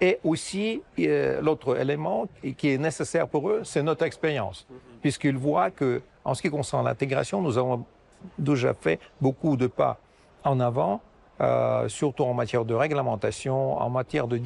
Et 0.00 0.18
aussi, 0.24 0.82
euh, 0.98 1.40
l'autre 1.40 1.78
élément 1.78 2.28
qui 2.56 2.70
est 2.70 2.78
nécessaire 2.78 3.26
pour 3.26 3.48
eux, 3.48 3.62
c'est 3.64 3.82
notre 3.82 4.04
expérience, 4.04 4.66
puisqu'ils 5.00 5.36
voient 5.36 5.70
que, 5.70 6.02
en 6.24 6.34
ce 6.34 6.42
qui 6.42 6.50
concerne 6.50 6.84
l'intégration, 6.84 7.40
nous 7.40 7.56
avons 7.56 7.84
déjà 8.38 8.74
fait 8.74 9.00
beaucoup 9.20 9.56
de 9.56 9.66
pas 9.66 9.98
en 10.44 10.60
avant, 10.60 11.00
euh, 11.40 11.88
surtout 11.88 12.24
en 12.24 12.34
matière 12.34 12.64
de 12.64 12.74
réglementation, 12.74 13.78
en 13.78 13.90
matière 13.90 14.26
de 14.26 14.38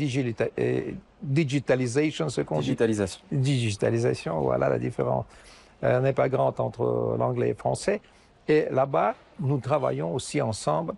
euh, 0.59 0.93
digitalisation, 1.23 2.29
ce 2.29 2.41
qu'on 2.43 2.61
Digitalisation. 2.61 3.21
Digitalisation, 3.31 4.41
voilà 4.41 4.69
la 4.69 4.79
différence. 4.79 5.25
Elle 5.83 6.03
n'est 6.03 6.13
pas 6.13 6.29
grande 6.29 6.61
entre 6.61 7.17
l'anglais 7.19 7.47
et 7.47 7.51
le 7.51 7.57
français. 7.57 8.01
Et 8.49 8.67
là-bas, 8.71 9.15
nous 9.39 9.59
travaillons 9.59 10.15
aussi 10.15 10.41
ensemble, 10.41 10.95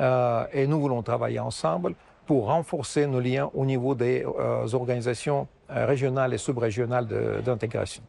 et 0.00 0.66
nous 0.66 0.80
voulons 0.80 1.02
travailler 1.02 1.40
ensemble 1.40 1.94
pour 2.26 2.46
renforcer 2.46 3.06
nos 3.06 3.20
liens 3.20 3.50
au 3.54 3.64
niveau 3.66 3.94
des 3.94 4.24
euh, 4.24 4.66
organisations 4.72 5.46
euh, 5.70 5.86
régionales 5.86 6.34
et 6.34 6.38
sub-régionales 6.38 7.06
d'intégration. 7.44 8.02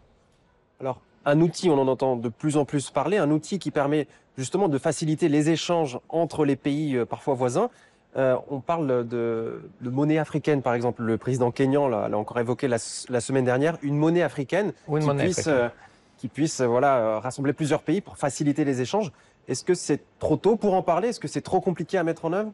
Alors, 0.80 1.02
un 1.26 1.42
outil, 1.42 1.70
on 1.70 1.80
en 1.80 1.88
entend 1.88 2.16
de 2.16 2.30
plus 2.30 2.58
en 2.58 2.66
plus 2.66 2.92
parler, 2.92 3.18
un 3.18 3.32
outil 3.32 3.60
qui 3.60 3.72
permet 3.72 4.08
justement 4.38 4.68
de 4.68 4.78
faciliter 4.78 5.30
les 5.30 5.50
échanges 5.50 6.00
entre 6.10 6.46
les 6.46 6.56
pays 6.56 6.96
euh, 6.96 7.06
parfois 7.06 7.34
voisins. 7.34 7.70
Euh, 8.18 8.38
on 8.50 8.62
parle 8.62 9.08
de, 9.08 9.62
de, 9.82 9.90
monnaie 9.90 10.18
africaine, 10.18 10.62
par 10.62 10.74
exemple. 10.74 11.04
Le 11.04 11.18
président 11.18 11.52
kényan 11.52 11.90
l'a 11.90 12.18
encore 12.18 12.40
évoqué 12.40 12.68
la, 12.68 12.78
la, 13.10 13.20
semaine 13.20 13.44
dernière, 13.44 13.78
une 13.82 13.98
monnaie 13.98 14.22
africaine 14.22 14.72
une 14.88 15.00
qui, 15.00 15.06
monnaie 15.06 15.24
puisse, 15.26 15.40
africaine. 15.40 15.64
Euh, 15.66 15.70
qui 16.18 16.28
puisse 16.30 16.62
voilà, 16.62 17.20
rassembler 17.20 17.52
plusieurs 17.52 17.82
pays 17.82 18.00
pour 18.00 18.18
faciliter 18.18 18.64
les 18.64 18.80
échanges. 18.80 19.12
Est-ce 19.48 19.64
que 19.64 19.74
c'est 19.74 20.02
trop 20.20 20.38
tôt 20.38 20.56
pour 20.56 20.74
en 20.74 20.82
parler? 20.82 21.10
Est-ce 21.10 21.20
que 21.20 21.28
c'est 21.28 21.42
trop 21.42 21.62
compliqué 21.62 21.98
à 21.98 22.04
mettre 22.04 22.26
en 22.26 22.34
œuvre? 22.34 22.52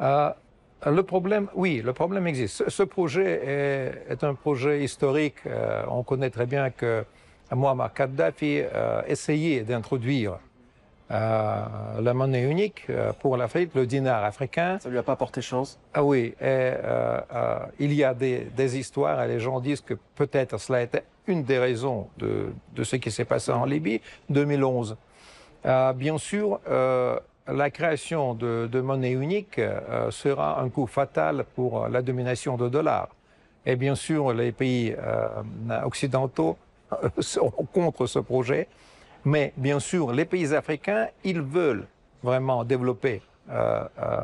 Euh, 0.00 0.30
Le 0.86 1.02
problème, 1.02 1.48
oui, 1.54 1.82
le 1.84 1.92
problème 1.92 2.26
existe. 2.26 2.64
Ce, 2.64 2.70
ce 2.70 2.82
projet 2.82 3.40
est, 3.44 4.12
est, 4.12 4.24
un 4.24 4.34
projet 4.34 4.82
historique. 4.82 5.36
Euh, 5.46 5.82
on 5.88 6.02
connaît 6.02 6.30
très 6.30 6.46
bien 6.46 6.70
que 6.70 7.04
Muammar 7.54 7.92
Kadhafi 7.92 8.62
euh, 8.62 9.02
essayait 9.06 9.60
d'introduire 9.62 10.38
euh, 11.10 11.64
la 12.00 12.14
monnaie 12.14 12.44
unique 12.48 12.86
pour 13.20 13.36
l'Afrique, 13.36 13.74
le 13.74 13.84
dinar 13.84 14.24
africain. 14.24 14.78
Ça 14.80 14.88
lui 14.88 14.96
a 14.96 15.02
pas 15.02 15.16
porté 15.16 15.42
chance? 15.42 15.78
Ah 15.92 16.04
oui, 16.04 16.34
et, 16.40 16.72
il 17.80 17.92
y 17.92 18.04
a 18.04 18.14
des, 18.14 18.46
des, 18.56 18.78
histoires 18.78 19.20
et 19.22 19.28
les 19.28 19.40
gens 19.40 19.58
disent 19.60 19.80
que 19.80 19.94
peut-être 20.14 20.56
cela 20.58 20.80
était 20.82 21.02
une 21.26 21.42
des 21.42 21.58
raisons 21.58 22.06
de, 22.16 22.52
de 22.74 22.84
ce 22.84 22.96
qui 22.96 23.10
s'est 23.10 23.24
passé 23.24 23.50
en 23.50 23.64
Libye 23.64 24.00
2011. 24.30 24.96
Bien 25.64 26.18
sûr, 26.18 26.60
la 26.66 27.70
création 27.70 28.34
de, 28.34 28.68
de 28.70 28.80
monnaie 28.80 29.12
unique 29.12 29.60
sera 30.10 30.60
un 30.60 30.68
coup 30.68 30.86
fatal 30.86 31.44
pour 31.54 31.88
la 31.88 32.02
domination 32.02 32.56
de 32.56 32.68
dollars. 32.68 33.08
Et 33.66 33.76
bien 33.76 33.94
sûr, 33.94 34.32
les 34.32 34.52
pays 34.52 34.94
occidentaux 35.84 36.56
sont 37.18 37.50
contre 37.72 38.06
ce 38.06 38.18
projet. 38.18 38.68
Mais 39.24 39.52
bien 39.56 39.80
sûr, 39.80 40.12
les 40.12 40.24
pays 40.24 40.54
africains, 40.54 41.08
ils 41.24 41.42
veulent 41.42 41.86
vraiment 42.22 42.64
développer, 42.64 43.20
euh, 43.50 43.84
euh, 43.98 44.20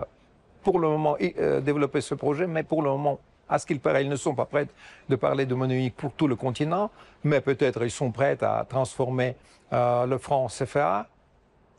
pour 0.63 0.79
le 0.79 0.89
moment, 0.89 1.17
euh, 1.21 1.61
développer 1.61 2.01
ce 2.01 2.15
projet, 2.15 2.47
mais 2.47 2.63
pour 2.63 2.83
le 2.83 2.91
moment, 2.91 3.19
à 3.49 3.59
ce 3.59 3.67
qu'il 3.67 3.79
paraît, 3.79 4.03
ils 4.03 4.09
ne 4.09 4.17
sont 4.17 4.35
pas 4.35 4.47
prêts 4.47 4.67
de 5.09 5.17
parler 5.17 5.47
de 5.47 5.55
monnaie 5.55 5.77
unique 5.77 5.97
pour 5.97 6.13
tout 6.13 6.27
le 6.27 6.35
continent, 6.35 6.91
mais 7.25 7.41
peut-être 7.41 7.85
ils 7.85 7.91
sont 7.91 8.11
prêts 8.11 8.39
à 8.43 8.67
transformer 8.69 9.37
le 9.71 10.17
franc 10.19 10.49
CFA. 10.49 11.07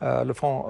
Le 0.02 0.34
franc, 0.34 0.68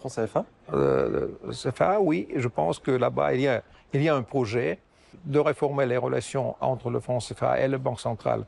franc 0.00 0.08
CFA 0.08 0.44
le 0.72 1.38
CFA, 1.50 2.00
oui, 2.00 2.28
je 2.34 2.48
pense 2.48 2.78
que 2.78 2.90
là-bas, 2.90 3.34
il, 3.34 3.42
y 3.42 3.48
a, 3.48 3.62
il 3.92 4.02
y 4.02 4.08
a 4.08 4.14
un 4.14 4.22
projet 4.22 4.78
de 5.24 5.38
réformer 5.38 5.86
les 5.86 5.96
relations 5.96 6.56
entre 6.60 6.90
le 6.90 7.00
franc 7.00 7.18
CFA 7.18 7.60
et 7.60 7.68
la 7.68 7.78
Banque 7.78 8.00
centrale 8.00 8.44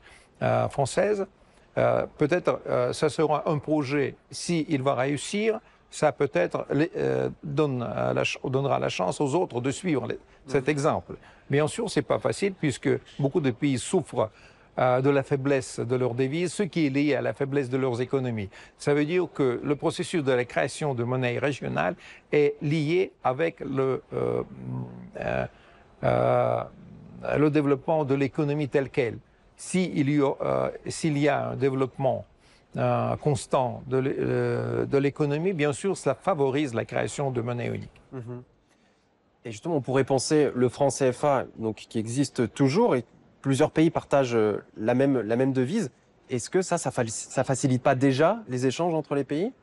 française. 0.69 1.25
Euh, 1.77 2.05
peut-être 2.17 2.59
euh, 2.67 2.91
ça 2.91 3.09
sera 3.09 3.47
un 3.49 3.59
projet, 3.59 4.15
s'il 4.31 4.81
va 4.81 4.95
réussir, 4.95 5.59
ça 5.91 6.11
peut-être 6.11 6.65
euh, 6.71 7.29
donne 7.43 7.79
la, 7.79 8.23
donnera 8.43 8.79
la 8.79 8.89
chance 8.89 9.21
aux 9.21 9.35
autres 9.35 9.61
de 9.61 9.69
suivre 9.69 10.07
les, 10.07 10.17
cet 10.47 10.69
exemple. 10.69 11.13
Bien 11.49 11.67
sûr, 11.67 11.89
c'est 11.89 12.01
pas 12.01 12.19
facile 12.19 12.53
puisque 12.53 12.89
beaucoup 13.19 13.41
de 13.41 13.51
pays 13.51 13.77
souffrent 13.77 14.29
de 14.77 15.09
la 15.09 15.23
faiblesse 15.23 15.79
de 15.79 15.95
leur 15.95 16.13
devise, 16.13 16.53
ce 16.53 16.63
qui 16.63 16.85
est 16.85 16.89
lié 16.89 17.15
à 17.15 17.21
la 17.21 17.33
faiblesse 17.33 17.69
de 17.69 17.77
leurs 17.77 17.99
économies. 17.99 18.49
Ça 18.77 18.93
veut 18.93 19.05
dire 19.05 19.27
que 19.33 19.59
le 19.63 19.75
processus 19.75 20.23
de 20.23 20.31
la 20.31 20.45
création 20.45 20.93
de 20.93 21.03
monnaie 21.03 21.39
régionale 21.39 21.95
est 22.31 22.55
lié 22.61 23.11
avec 23.23 23.59
le, 23.61 24.03
le 26.03 27.49
développement 27.49 28.05
de 28.05 28.13
l'économie 28.13 28.69
telle 28.69 28.89
qu'elle 28.89 29.17
s'il 29.57 30.09
y, 30.09 30.21
euh, 30.21 30.69
y, 31.03 31.27
a 31.27 31.49
un 31.49 31.55
développement 31.55 32.25
euh, 32.77 33.15
constant 33.17 33.81
de 33.87 34.97
l'économie, 34.97 35.53
bien 35.53 35.73
sûr, 35.73 35.97
cela 35.97 36.15
favorise 36.15 36.73
la 36.73 36.85
création 36.85 37.31
de 37.31 37.41
monnaie 37.41 37.67
unique. 37.67 38.01
-hmm. 38.13 38.41
Et 39.45 39.51
justement, 39.51 39.77
on 39.77 39.81
pourrait 39.81 40.03
penser 40.03 40.51
le 40.53 40.69
franc 40.69 40.89
CFA, 40.89 41.45
donc, 41.57 41.75
qui 41.89 41.99
existe 41.99 42.53
toujours, 42.53 42.95
plusieurs 43.47 43.71
pays 43.71 43.89
partagent 43.89 44.37
la 44.75 44.93
même, 44.93 45.21
la 45.21 45.37
même 45.37 45.53
devise. 45.53 45.89
Est-ce 46.29 46.49
que 46.49 46.61
ça, 46.61 46.77
ça, 46.77 46.91
facilite 46.91 47.81
pas 47.81 47.95
déjà 47.95 48.39
les 48.49 48.65
échanges 48.65 48.93
entre 48.93 49.15
les 49.15 49.23
pays? 49.23 49.53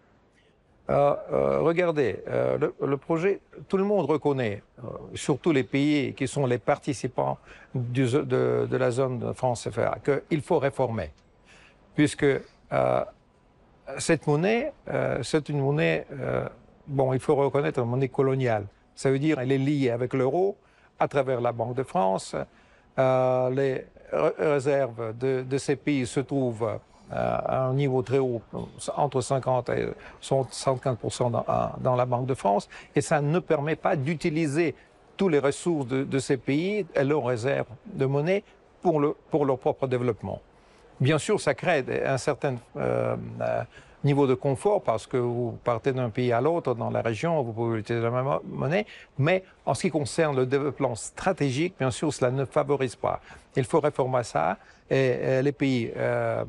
Euh, 0.89 1.15
euh, 1.31 1.61
regardez, 1.61 2.23
euh, 2.27 2.57
le, 2.81 2.97
projet, 2.97 3.41
tout 3.69 3.77
le 3.77 3.85
monde 3.85 4.07
reconnaît, 4.07 4.63
surtout 5.13 5.53
les 5.53 5.65
pays 5.65 6.15
qui 6.15 6.27
sont 6.27 6.47
les 6.47 6.57
participants 6.57 7.37
de, 7.75 8.67
la 8.71 8.91
zone 8.91 9.19
de 9.19 9.33
France 9.35 9.69
CFA, 9.69 9.99
qu'il 10.03 10.41
faut 10.41 10.59
réformer. 10.59 11.11
Puisque 11.95 12.41
cette 13.99 14.27
monnaie, 14.27 14.73
c'est 15.23 15.51
une 15.51 15.61
monnaie, 15.61 16.07
bon, 16.87 17.13
il 17.13 17.21
faut 17.21 17.35
reconnaître 17.35 17.81
une 17.81 17.91
monnaie 17.91 18.09
coloniale. 18.09 18.65
Ça 18.95 19.11
veut 19.11 19.19
dire 19.19 19.37
qu'elle 19.37 19.53
est 19.53 19.59
liée 19.59 19.91
avec 19.91 20.15
l'euro 20.15 20.57
à 20.99 21.07
travers 21.07 21.43
la 21.43 21.53
Banque 21.53 21.75
de 21.75 21.83
France. 21.83 22.35
Les 22.97 23.85
réserves 24.39 25.17
de, 25.19 25.43
de, 25.43 25.59
ces 25.59 25.77
pays 25.77 26.07
se 26.07 26.21
trouvent 26.21 26.79
à 27.11 27.65
un 27.67 27.75
niveau 27.75 28.03
très 28.03 28.19
haut, 28.19 28.41
entre 28.97 29.21
50 29.21 29.69
et 29.71 29.89
75 30.21 30.97
dans, 31.31 31.45
dans, 31.81 31.97
la 31.97 32.07
Banque 32.07 32.27
de 32.27 32.35
France, 32.35 32.69
et 32.95 33.01
ça 33.01 33.21
ne 33.21 33.39
permet 33.39 33.77
pas 33.77 33.97
d'utiliser 33.97 34.75
tous 35.17 35.29
les 35.29 35.39
ressources 35.39 35.87
de, 35.87 36.05
de, 36.05 36.19
ces 36.19 36.37
pays 36.37 36.87
et 36.95 37.05
leurs 37.05 37.25
réserves 37.25 37.69
de 37.87 38.07
monnaie 38.07 38.43
pour, 38.83 39.01
le, 39.01 39.15
pour 39.31 39.45
leur 39.45 39.59
propre 39.59 39.87
développement. 39.87 40.41
Bien 41.01 41.19
sûr, 41.19 41.41
ça 41.41 41.55
crée 41.55 41.85
un 42.05 42.19
certain 42.19 42.57
euh, 42.77 43.17
niveau 44.05 44.27
de 44.27 44.35
confort 44.35 44.83
parce 44.83 45.07
que 45.07 45.17
vous 45.17 45.59
partez 45.65 45.93
d'un 45.93 46.11
pays 46.11 46.33
à 46.33 46.41
l'autre 46.41 46.75
dans 46.75 46.91
la 46.91 47.03
région, 47.03 47.43
vous 47.43 47.53
pouvez 47.53 47.81
utiliser 47.81 48.05
la 48.05 48.11
même 48.11 48.39
monnaie, 48.45 48.87
mais 49.19 49.45
en 49.67 49.75
ce 49.75 49.83
qui 49.83 49.91
concerne 49.91 50.37
le 50.37 50.47
développement 50.47 50.95
stratégique, 50.95 51.75
bien 51.79 51.91
sûr, 51.91 52.13
cela 52.13 52.31
ne 52.31 52.45
favorise 52.45 52.97
pas. 52.97 53.21
Il 53.57 53.65
faut 53.65 53.81
réformer 53.81 54.23
ça 54.23 54.59
et, 54.91 55.43
les 55.43 55.53
pays 55.53 55.91
euh, 55.97 56.45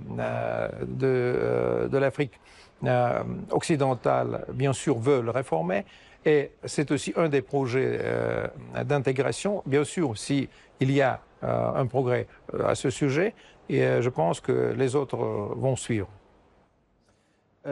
de, 0.81 1.07
euh, 1.07 1.87
de 1.87 1.97
l'Afrique 1.97 2.39
euh, 2.83 3.23
occidentale, 3.51 4.45
bien 4.53 4.73
sûr, 4.73 4.99
veulent 4.99 5.29
réformer. 5.29 5.85
Et 6.25 6.51
c'est 6.65 6.91
aussi 6.91 7.13
un 7.15 7.29
des 7.29 7.41
projets 7.41 7.99
euh, 8.01 8.47
d'intégration. 8.83 9.63
Bien 9.65 9.83
sûr, 9.83 10.17
s'il 10.17 10.49
y 10.81 11.01
a 11.01 11.21
euh, 11.43 11.71
un 11.75 11.85
progrès 11.85 12.27
à 12.65 12.75
ce 12.75 12.89
sujet, 12.89 13.33
et 13.69 13.81
je 14.01 14.09
pense 14.09 14.39
que 14.41 14.73
les 14.77 14.95
autres 14.95 15.17
vont 15.17 15.75
suivre. 15.75 16.07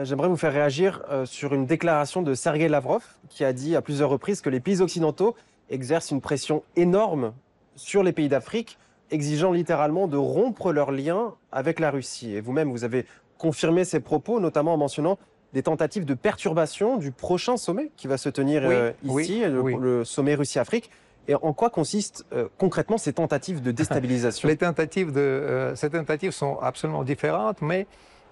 J'aimerais 0.02 0.28
vous 0.28 0.36
faire 0.36 0.52
réagir 0.52 1.02
sur 1.24 1.54
une 1.54 1.66
déclaration 1.66 2.22
de 2.22 2.34
Sergei 2.34 2.68
Lavrov 2.68 3.04
qui 3.28 3.44
a 3.44 3.52
dit 3.52 3.76
à 3.76 3.82
plusieurs 3.82 4.10
reprises 4.10 4.40
que 4.40 4.50
les 4.50 4.58
pays 4.58 4.80
occidentaux 4.80 5.36
exercent 5.70 6.10
une 6.10 6.20
pression 6.20 6.64
énorme 6.74 7.32
sur 7.76 8.02
les 8.02 8.12
pays 8.12 8.28
d'Afrique 8.28 8.78
exigeant 9.10 9.52
littéralement 9.52 10.08
de 10.08 10.16
rompre 10.16 10.72
leurs 10.72 10.90
liens 10.90 11.34
avec 11.52 11.80
la 11.80 11.90
Russie. 11.90 12.34
Et 12.34 12.40
vous-même, 12.40 12.70
vous 12.70 12.84
avez 12.84 13.06
confirmé 13.38 13.84
ces 13.84 14.00
propos, 14.00 14.40
notamment 14.40 14.74
en 14.74 14.76
mentionnant 14.76 15.18
des 15.52 15.62
tentatives 15.62 16.04
de 16.04 16.14
perturbation 16.14 16.96
du 16.96 17.12
prochain 17.12 17.56
sommet 17.56 17.90
qui 17.96 18.08
va 18.08 18.16
se 18.16 18.28
tenir 18.28 18.62
oui, 18.64 18.74
euh, 18.74 18.92
ici, 19.04 19.42
oui, 19.44 19.50
le, 19.52 19.60
oui. 19.60 19.76
le, 19.78 20.04
sommet 20.04 20.34
Russie-Afrique. 20.34 20.90
Et 21.28 21.34
en 21.34 21.52
quoi 21.52 21.70
consistent 21.70 22.26
euh, 22.32 22.48
concrètement 22.58 22.98
ces 22.98 23.12
tentatives 23.12 23.62
de 23.62 23.70
déstabilisation? 23.70 24.48
Les 24.48 24.56
tentatives 24.56 25.12
de, 25.12 25.20
euh, 25.20 25.76
Ces 25.76 25.90
tentatives 25.90 26.32
sont 26.32 26.58
absolument 26.60 27.04
différentes, 27.04 27.62
mais 27.62 27.86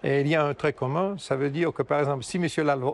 il 0.05 0.29
y 0.29 0.35
a 0.35 0.45
un 0.45 0.55
trait 0.55 0.73
commun. 0.73 1.17
Ça 1.19 1.37
veut 1.37 1.51
dire 1.51 1.73
que, 1.73 1.83
par 1.83 2.01
exemple, 2.01 2.25
si 2.25 2.37
M. 2.39 2.47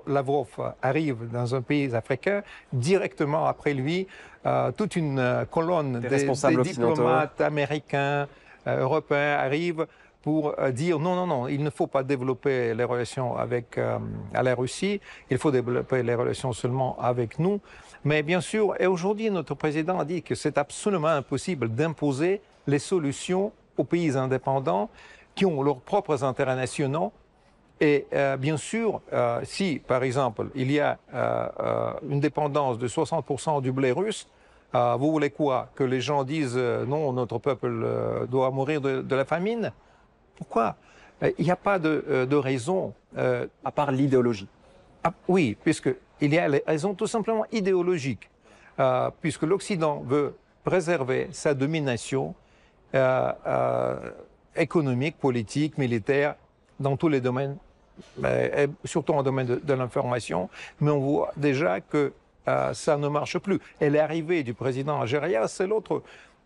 Lavrov 0.06 0.48
arrive 0.82 1.30
dans 1.30 1.54
un 1.54 1.62
pays 1.62 1.94
africain, 1.94 2.42
directement 2.72 3.46
après 3.46 3.74
lui, 3.74 4.06
euh, 4.46 4.70
toute 4.72 4.96
une 4.96 5.46
colonne 5.50 6.00
des, 6.00 6.08
des, 6.08 6.26
des 6.26 6.62
diplomates 6.62 7.40
américains, 7.40 8.28
euh, 8.66 8.80
européens 8.80 9.36
arrivent 9.38 9.86
pour 10.22 10.54
euh, 10.58 10.70
dire 10.70 10.98
non, 10.98 11.14
non, 11.14 11.26
non, 11.26 11.48
il 11.48 11.62
ne 11.62 11.70
faut 11.70 11.86
pas 11.86 12.02
développer 12.02 12.74
les 12.74 12.84
relations 12.84 13.36
avec 13.36 13.78
euh, 13.78 13.98
la 14.32 14.54
Russie, 14.54 15.00
il 15.30 15.38
faut 15.38 15.50
développer 15.50 16.02
les 16.02 16.14
relations 16.14 16.52
seulement 16.52 16.98
avec 17.00 17.38
nous. 17.38 17.60
Mais 18.04 18.22
bien 18.22 18.40
sûr, 18.40 18.74
et 18.80 18.86
aujourd'hui, 18.86 19.30
notre 19.30 19.54
président 19.54 19.98
a 19.98 20.04
dit 20.04 20.22
que 20.22 20.34
c'est 20.34 20.58
absolument 20.58 21.08
impossible 21.08 21.68
d'imposer 21.68 22.40
les 22.66 22.78
solutions 22.78 23.52
aux 23.76 23.84
pays 23.84 24.16
indépendants 24.16 24.90
qui 25.38 25.46
ont 25.46 25.62
leurs 25.62 25.80
propres 25.80 26.24
intérêts 26.24 26.56
nationaux. 26.56 27.12
Et 27.80 28.06
euh, 28.12 28.36
bien 28.36 28.56
sûr, 28.56 29.00
euh, 29.12 29.40
si, 29.44 29.78
par 29.78 30.02
exemple, 30.02 30.48
il 30.56 30.72
y 30.72 30.80
a 30.80 30.98
euh, 31.14 31.92
une 32.10 32.18
dépendance 32.18 32.76
de 32.76 32.88
60% 32.88 33.62
du 33.62 33.70
blé 33.70 33.92
russe, 33.92 34.26
vous 34.74 35.12
voulez 35.12 35.30
quoi? 35.30 35.68
Que 35.76 35.84
les 35.84 36.00
gens 36.00 36.24
disent 36.24 36.58
non, 36.58 37.12
notre 37.12 37.38
peuple 37.38 37.70
doit 38.28 38.50
mourir 38.50 38.82
de, 38.82 39.00
de 39.00 39.16
la 39.16 39.24
famine? 39.24 39.72
Pourquoi? 40.36 40.76
Il 41.38 41.44
n'y 41.44 41.50
a 41.50 41.56
pas 41.56 41.78
de, 41.78 42.26
de 42.28 42.36
raison. 42.36 42.92
à 43.16 43.72
part 43.72 43.92
l'idéologie. 43.92 44.46
Ah, 45.02 45.14
oui, 45.26 45.56
puisqu'il 45.64 46.34
y 46.34 46.38
a 46.38 46.48
les 46.48 46.62
raisons 46.66 46.92
tout 46.94 47.06
simplement 47.06 47.46
idéologiques. 47.50 48.28
puisque 49.22 49.44
l'Occident 49.44 50.02
veut 50.06 50.34
préserver 50.64 51.28
sa 51.32 51.54
domination 51.54 52.34
économique, 54.58 55.18
politique, 55.18 55.78
militaire 55.78 56.34
dans 56.78 56.96
tous 56.96 57.08
les 57.08 57.20
domaines, 57.20 57.56
et 58.24 58.66
surtout 58.84 59.12
en 59.12 59.22
domaine 59.22 59.58
de, 59.62 59.74
l'information, 59.74 60.48
mais 60.80 60.90
on 60.90 61.00
voit 61.00 61.32
déjà 61.36 61.80
que 61.80 62.12
euh, 62.48 62.72
ça 62.72 62.96
ne 62.96 63.08
marche 63.08 63.38
plus. 63.38 63.58
Et 63.80 63.90
l'arrivée 63.90 64.42
du 64.42 64.54
président 64.54 65.00
algérien, 65.00 65.46
c'est 65.46 65.66
l'autre 65.66 66.02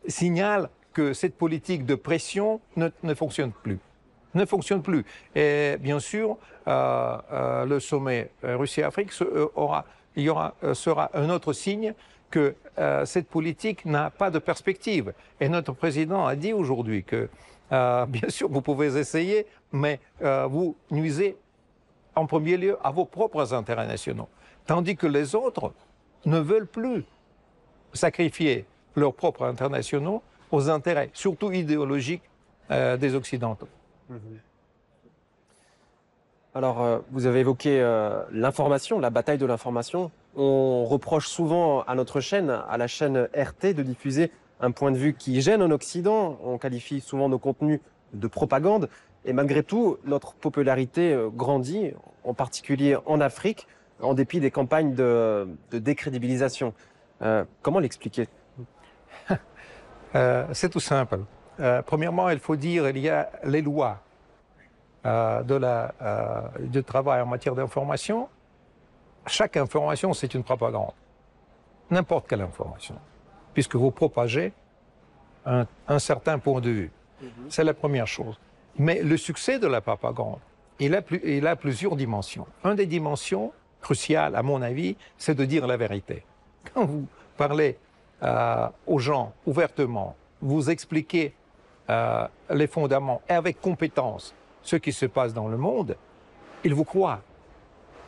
signal 0.08 0.68
que 0.92 1.12
cette 1.12 1.36
politique 1.36 1.86
de 1.86 1.94
pression 1.94 2.60
ne, 2.76 2.88
ne, 3.02 3.14
fonctionne 3.14 3.52
plus. 3.52 3.78
Ne 4.34 4.44
fonctionne 4.44 4.82
plus. 4.82 5.04
Et 5.34 5.76
bien 5.78 6.00
sûr, 6.00 6.38
euh, 6.66 7.16
euh, 7.32 7.64
le 7.66 7.80
sommet 7.80 8.30
Russie-Afrique 8.42 9.12
aura, 9.54 9.84
y 10.16 10.28
aura, 10.28 10.54
sera 10.74 11.10
un 11.14 11.30
autre 11.30 11.52
signe 11.52 11.94
que 12.30 12.54
cette 13.04 13.28
politique 13.28 13.84
n'a 13.84 14.08
pas 14.08 14.30
de 14.30 14.38
perspective. 14.38 15.12
Et 15.38 15.50
notre 15.50 15.74
président 15.74 16.26
a 16.26 16.34
dit 16.34 16.54
aujourd'hui 16.54 17.04
que, 17.04 17.28
bien 18.08 18.28
sûr, 18.28 18.50
vous 18.50 18.60
pouvez 18.60 18.98
essayer, 18.98 19.46
mais 19.72 19.98
vous 20.20 20.76
nuisez 20.90 21.36
en 22.14 22.26
premier 22.26 22.56
lieu 22.56 22.76
à 22.84 22.90
vos 22.90 23.06
propres 23.06 23.54
intérêts 23.54 23.86
nationaux. 23.86 24.28
Tandis 24.66 24.96
que 24.96 25.06
les 25.06 25.34
autres 25.34 25.72
ne 26.26 26.38
veulent 26.38 26.66
plus 26.66 27.04
sacrifier 27.92 28.66
leurs 28.96 29.14
propres 29.14 29.44
intérêts 29.44 29.70
nationaux 29.70 30.22
aux 30.50 30.68
intérêts, 30.68 31.10
surtout 31.14 31.50
idéologiques, 31.50 32.22
euh, 32.70 32.96
des 32.96 33.14
Occidentaux. 33.14 33.68
Mhm. 34.08 34.20
Alors, 36.54 36.82
euh, 36.82 36.98
vous 37.10 37.26
avez 37.26 37.40
évoqué 37.40 37.80
euh, 37.80 38.22
l'information, 38.30 39.00
la 39.00 39.10
bataille 39.10 39.38
de 39.38 39.46
l'information. 39.46 40.10
On 40.36 40.84
reproche 40.84 41.26
souvent 41.26 41.82
à 41.82 41.94
notre 41.94 42.20
chaîne, 42.20 42.50
à 42.50 42.76
la 42.76 42.86
chaîne 42.86 43.28
RT, 43.34 43.74
de 43.74 43.82
diffuser 43.82 44.30
un 44.62 44.70
point 44.70 44.90
de 44.90 44.96
vue 44.96 45.14
qui 45.14 45.40
gêne 45.40 45.62
en 45.62 45.70
Occident. 45.70 46.38
On 46.42 46.56
qualifie 46.56 47.00
souvent 47.00 47.28
nos 47.28 47.38
contenus 47.38 47.80
de 48.14 48.26
propagande. 48.26 48.88
Et 49.24 49.32
malgré 49.32 49.62
tout, 49.62 49.98
notre 50.04 50.34
popularité 50.34 51.16
grandit, 51.34 51.92
en 52.24 52.34
particulier 52.34 52.96
en 53.06 53.20
Afrique, 53.20 53.68
en 54.00 54.14
dépit 54.14 54.40
des 54.40 54.50
campagnes 54.50 54.94
de, 54.94 55.48
décrédibilisation. 55.70 56.72
comment 57.62 57.78
l'expliquer? 57.78 58.28
Euh, 60.14 60.46
c'est 60.52 60.68
tout 60.68 60.80
simple. 60.80 61.20
Euh, 61.60 61.82
premièrement, 61.82 62.28
il 62.28 62.38
faut 62.38 62.56
dire 62.56 62.84
qu'il 62.92 62.98
y 62.98 63.08
a 63.08 63.30
les 63.44 63.62
lois 63.62 64.00
euh, 65.06 65.42
du 66.60 66.84
travail 66.84 67.22
en 67.22 67.26
matière 67.26 67.54
d'information. 67.54 68.28
Chaque 69.26 69.56
information, 69.56 70.12
c'est 70.12 70.34
une 70.34 70.42
propagande. 70.42 70.92
N'importe 71.90 72.28
quelle 72.28 72.42
information. 72.42 72.96
Puisque 73.54 73.76
vous 73.76 73.90
propagez 73.90 74.52
un, 75.44 75.98
certain 75.98 76.38
point 76.38 76.60
de 76.60 76.70
vue. 76.70 76.90
Mhm. 77.20 77.28
C'est 77.48 77.64
la 77.64 77.74
première 77.74 78.06
chose. 78.06 78.38
Mais 78.78 79.02
le 79.02 79.16
succès 79.16 79.58
de 79.58 79.66
la 79.66 79.80
propagande, 79.80 80.38
il 80.78 80.94
a, 80.94 81.02
il 81.24 81.46
a 81.46 81.56
plusieurs 81.56 81.96
dimensions. 81.96 82.46
Une 82.64 82.74
des 82.74 82.86
dimensions 82.86 83.52
cruciales, 83.80 84.34
à 84.34 84.42
mon 84.42 84.62
avis, 84.62 84.96
c'est 85.18 85.34
de 85.34 85.44
dire 85.44 85.66
la 85.66 85.76
vérité. 85.76 86.24
Quand 86.72 86.84
vous 86.84 87.06
parlez 87.36 87.76
euh, 88.22 88.68
aux 88.86 88.98
gens 88.98 89.32
ouvertement, 89.46 90.16
vous 90.40 90.70
expliquez 90.70 91.34
euh, 91.90 92.26
les 92.50 92.66
fondements 92.66 93.20
et 93.28 93.32
avec 93.32 93.60
compétence 93.60 94.34
ce 94.62 94.76
qui 94.76 94.92
se 94.92 95.06
passe 95.06 95.34
dans 95.34 95.48
le 95.48 95.56
monde, 95.56 95.96
ils 96.64 96.74
vous 96.74 96.84
croient. 96.84 97.20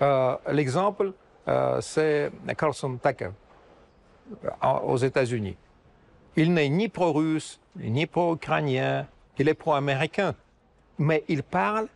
Euh, 0.02 0.36
l'exemple, 0.50 1.12
c'est 1.80 2.30
Carlson 2.56 2.96
Tucker 2.96 3.30
aux 4.62 4.96
États-Unis. 4.96 5.56
Il 6.36 6.52
n'est 6.52 6.68
ni 6.68 6.88
pro-russe, 6.88 7.60
ni 7.76 8.06
pro-ukrainien, 8.06 9.06
il 9.38 9.48
est 9.48 9.54
pro-américain. 9.54 10.34
Mais 10.98 11.24
il 11.28 11.42
parle 11.42 11.88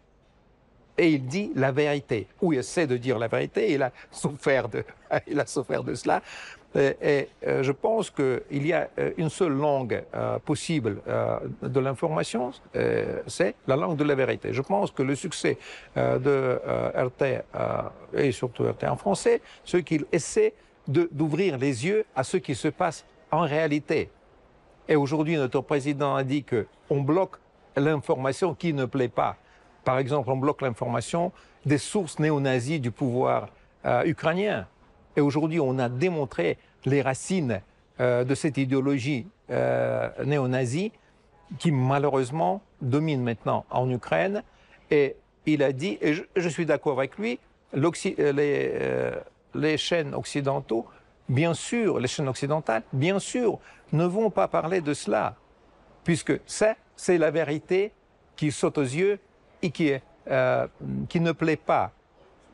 et 0.97 1.11
il 1.11 1.27
dit 1.27 1.53
la 1.55 1.71
vérité, 1.71 2.27
ou 2.43 2.53
il 2.53 2.59
essaie 2.59 2.87
de 2.87 2.97
dire 2.97 3.19
la 3.19 3.29
vérité, 3.29 3.73
il 3.73 3.83
a 3.83 3.93
souffert 4.11 4.69
de, 4.69 4.85
il 5.27 5.39
a 5.39 5.47
souffert 5.47 5.85
de 5.85 5.95
cela, 5.95 6.23
et, 6.75 7.29
euh, 7.47 7.63
je 7.63 7.73
pense 7.73 8.11
qu'il 8.11 8.67
y 8.67 8.73
a 8.73 8.89
euh, 8.99 9.13
une 9.17 9.31
seule 9.31 9.55
langue 9.55 10.05
euh, 10.15 10.39
possible 10.39 11.01
de 11.63 11.81
l'information, 11.81 12.53
c'est 13.27 13.55
la 13.67 13.77
langue 13.77 13.97
de 13.97 14.05
la 14.05 14.15
vérité. 14.15 14.53
Je 14.53 14.63
pense 14.63 14.91
que 14.91 15.03
le 15.03 15.15
succès 15.15 15.59
de 15.97 16.61
RT, 16.95 17.43
et 18.15 18.33
surtout 18.33 18.65
RT 18.65 18.85
en 18.85 18.97
français, 18.97 19.41
c'est 19.65 19.83
qu'il 19.83 20.05
essaie 20.13 20.53
d'ouvrir 20.89 21.59
les 21.59 21.87
yeux 21.87 22.05
à 22.17 22.25
ce 22.25 22.37
qui 22.37 22.55
se 22.55 22.69
passe 22.69 23.05
en 23.31 23.43
réalité. 23.43 24.11
Et 24.89 24.97
aujourd'hui, 24.97 25.37
notre 25.37 25.61
président 25.61 26.17
a 26.17 26.25
dit 26.25 26.45
qu'on 26.45 27.03
bloque 27.03 27.37
l'information 27.77 28.55
qui 28.55 28.73
ne 28.73 28.87
plaît 28.87 29.09
pas. 29.09 29.37
Par 29.85 29.99
exemple, 29.99 30.31
on 30.31 30.37
bloque 30.37 30.63
l'information 30.63 31.31
des 31.65 31.79
sources 31.79 32.19
néo-nazis 32.19 32.81
du 32.81 32.91
pouvoir 32.91 33.49
ukrainien. 34.05 34.67
Et 35.17 35.21
aujourd'hui, 35.21 35.61
on 35.61 35.79
a 35.79 35.89
démontré 35.89 36.59
les 36.85 37.03
racines 37.03 37.61
euh, 38.01 38.23
de 38.23 38.37
cette 38.37 38.57
idéologie 38.57 39.27
euh, 39.51 40.09
néo-nazie 40.25 40.93
qui 41.59 41.73
malheureusement 41.73 42.63
domine 42.81 43.23
maintenant 43.25 43.65
en 43.71 43.91
Ukraine. 43.91 44.45
Et 44.93 45.17
il 45.47 45.65
a 45.65 45.73
dit, 45.73 45.99
et 46.01 46.15
je, 46.15 46.49
suis 46.49 46.65
d'accord 46.65 46.99
avec 46.99 47.19
lui, 47.19 47.41
euh, 47.75 49.17
les 49.55 49.77
chaînes 49.77 50.15
occidentaux, 50.15 50.87
bien 51.29 51.55
sûr, 51.55 51.99
les 51.99 52.09
chaînes 52.09 52.29
occidentales, 52.29 52.83
bien 52.93 53.19
sûr, 53.19 53.59
ne 53.93 54.05
vont 54.05 54.31
pas 54.31 54.49
parler 54.49 54.81
de 54.81 54.95
cela, 54.95 55.37
puisque 56.05 56.41
ça, 56.47 56.75
c'est 56.97 57.19
la 57.19 57.31
vérité 57.31 57.93
qui 58.37 58.53
saute 58.53 58.79
aux 58.79 58.83
yeux 58.83 59.19
et 59.63 59.71
qui, 59.71 59.93
qui 61.09 61.21
ne 61.21 61.33
plaît 61.33 61.57
pas 61.57 61.93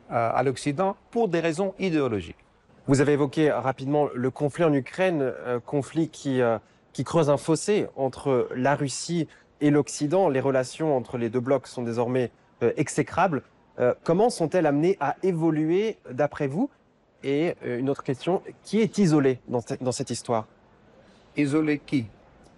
à 0.08 0.42
l'Occident 0.42 0.96
pour 1.10 1.28
des 1.28 1.40
raisons 1.40 1.74
idéologiques. 1.78 2.44
Vous 2.86 3.00
avez 3.00 3.14
évoqué 3.14 3.50
rapidement 3.50 4.08
le 4.14 4.30
conflit 4.30 4.62
en 4.62 4.72
Ukraine, 4.74 5.32
un 5.46 5.58
conflit 5.58 6.10
qui, 6.10 6.42
euh, 6.42 6.58
creuse 7.02 7.30
un 7.30 7.38
fossé 7.38 7.86
entre 7.96 8.46
la 8.54 8.74
Russie 8.74 9.26
et 9.62 9.70
l'Occident. 9.70 10.28
Les 10.28 10.40
relations 10.40 10.94
entre 10.94 11.16
les 11.16 11.30
deux 11.30 11.40
blocs 11.40 11.66
sont 11.66 11.82
désormais 11.82 12.30
euh, 12.62 12.72
exécrables. 12.76 13.42
Euh, 13.80 13.94
comment 14.04 14.28
sont-elles 14.28 14.66
amenées 14.66 14.98
à 15.00 15.16
évoluer 15.22 15.96
d'après 16.10 16.46
vous 16.46 16.68
Et 17.26 17.54
une 17.64 17.88
autre 17.88 18.02
question, 18.02 18.42
qui 18.62 18.80
est 18.80 18.98
isolé 18.98 19.40
dans, 19.48 19.60
dans 19.80 19.92
cette 19.92 20.10
histoire? 20.10 20.46
Isolé 21.36 21.78
qui? 21.78 22.06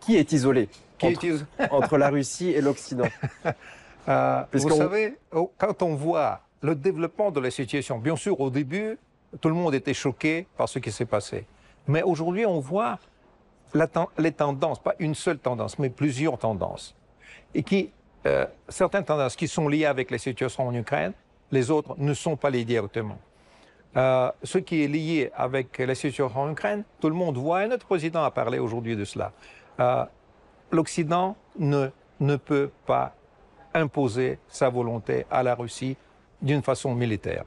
Qui 0.00 0.16
est 0.16 0.32
isolé 0.32 0.68
qui 0.98 1.06
entre, 1.06 1.24
est 1.24 1.70
entre 1.70 1.96
la 1.96 2.10
Russie 2.10 2.50
et 2.50 2.60
l'Occident? 2.60 3.06
Vous 4.52 4.68
savez, 4.68 5.14
quand 5.30 5.82
on 5.82 5.94
voit 5.94 6.40
le 6.62 6.74
développement 6.74 7.30
de 7.30 7.40
la 7.40 7.50
situation, 7.50 7.98
bien 7.98 8.16
sûr, 8.16 8.40
au 8.40 8.50
début, 8.50 8.98
tout 9.40 9.48
le 9.48 9.54
monde 9.54 9.74
était 9.74 9.94
choqué 9.94 10.46
par 10.56 10.68
ce 10.68 10.78
qui 10.78 10.90
s'est 10.90 11.06
passé. 11.06 11.46
Mais 11.86 12.02
aujourd'hui, 12.02 12.44
on 12.44 12.58
voit 12.58 12.98
les 14.18 14.32
tendances, 14.32 14.80
pas 14.80 14.94
une 14.98 15.14
seule 15.14 15.38
tendance, 15.38 15.78
mais 15.78 15.90
plusieurs 15.90 16.38
tendances. 16.38 16.94
Et 17.54 17.62
qui, 17.62 17.90
euh, 18.26 18.46
certaines 18.68 19.04
tendances 19.04 19.36
qui 19.36 19.46
sont 19.46 19.68
liées 19.68 19.84
avec 19.84 20.10
la 20.10 20.18
situation 20.18 20.66
en 20.66 20.74
Ukraine, 20.74 21.12
les 21.52 21.70
autres 21.70 21.94
ne 21.98 22.14
sont 22.14 22.36
pas 22.36 22.50
liées 22.50 22.64
directement. 22.64 23.18
Euh, 23.96 24.30
ce 24.42 24.58
qui 24.58 24.84
est 24.84 24.88
lié 24.88 25.30
avec 25.34 25.78
la 25.78 25.94
situation 25.94 26.30
en 26.34 26.52
Ukraine, 26.52 26.84
tout 27.00 27.08
le 27.08 27.14
monde 27.14 27.38
voit, 27.38 27.64
et 27.64 27.68
notre 27.68 27.86
président 27.86 28.22
a 28.24 28.30
parlé 28.30 28.58
aujourd'hui 28.58 28.94
de 28.94 29.04
cela. 29.04 29.32
Euh, 29.80 30.04
L'Occident 30.70 31.36
ne, 31.58 31.88
ne 32.20 32.36
peut 32.36 32.70
pas 32.86 33.14
imposer 33.72 34.38
sa 34.48 34.68
volonté 34.68 35.24
à 35.30 35.42
la 35.42 35.54
Russie 35.54 35.96
d'une 36.42 36.62
façon 36.62 36.94
militaire. 36.94 37.44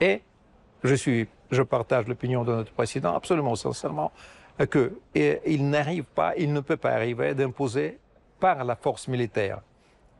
Et 0.00 0.22
je, 0.82 0.94
suis, 0.94 1.28
je 1.50 1.62
partage 1.62 2.06
l'opinion 2.06 2.44
de 2.44 2.54
notre 2.54 2.72
président 2.72 3.14
absolument 3.14 3.54
sincèrement 3.54 4.12
qu'il 4.70 5.70
n'arrive 5.70 6.04
pas, 6.04 6.34
il 6.36 6.52
ne 6.52 6.60
peut 6.60 6.76
pas 6.76 6.92
arriver 6.92 7.34
d'imposer 7.34 7.98
par 8.40 8.64
la 8.64 8.76
force 8.76 9.08
militaire, 9.08 9.60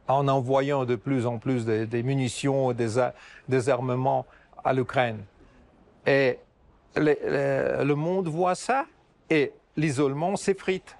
en 0.06 0.28
envoyant 0.28 0.84
de 0.84 0.96
plus 0.96 1.26
en 1.26 1.38
plus 1.38 1.64
des, 1.64 2.02
munitions, 2.02 2.72
des, 2.72 3.10
des, 3.48 3.68
armements 3.68 4.26
à 4.64 4.72
l'Ukraine. 4.72 5.24
Et 6.08 6.38
le, 6.96 7.94
monde 7.94 8.28
voit 8.28 8.54
ça 8.54 8.86
et 9.28 9.52
l'isolement 9.76 10.36
s'effrite 10.36 10.96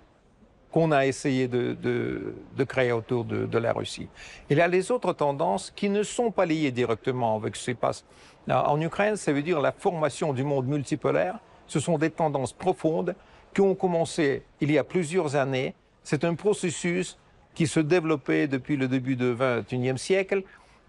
qu'on 0.70 0.92
a 0.92 1.06
essayé 1.06 1.48
de, 1.48 2.34
créer 2.68 2.92
autour 2.92 3.24
de, 3.24 3.46
de, 3.46 3.58
la 3.58 3.72
Russie. 3.72 4.08
Il 4.50 4.58
y 4.58 4.60
a 4.60 4.68
les 4.68 4.90
autres 4.90 5.14
tendances 5.14 5.72
qui 5.74 5.88
ne 5.88 6.02
sont 6.02 6.30
pas 6.30 6.44
liées 6.44 6.70
directement 6.70 7.36
avec 7.36 7.56
ce 7.56 7.64
qui 7.64 7.70
se 7.72 7.76
passe 7.76 8.04
en 8.50 8.80
Ukraine, 8.80 9.16
ça 9.16 9.32
veut 9.32 9.42
dire 9.42 9.60
la 9.60 9.72
formation 9.72 10.32
du 10.32 10.44
monde 10.44 10.66
multipolaire. 10.66 11.38
Ce 11.66 11.80
sont 11.80 11.98
des 11.98 12.10
tendances 12.10 12.52
profondes 12.52 13.14
qui 13.54 13.60
ont 13.60 13.74
commencé 13.74 14.42
il 14.60 14.70
y 14.70 14.78
a 14.78 14.84
plusieurs 14.84 15.36
années. 15.36 15.74
C'est 16.02 16.24
un 16.24 16.34
processus 16.34 17.18
qui 17.54 17.66
se 17.66 17.80
développait 17.80 18.46
depuis 18.46 18.76
le 18.76 18.88
début 18.88 19.16
du 19.16 19.34
XXIe 19.34 19.98
siècle, 19.98 20.42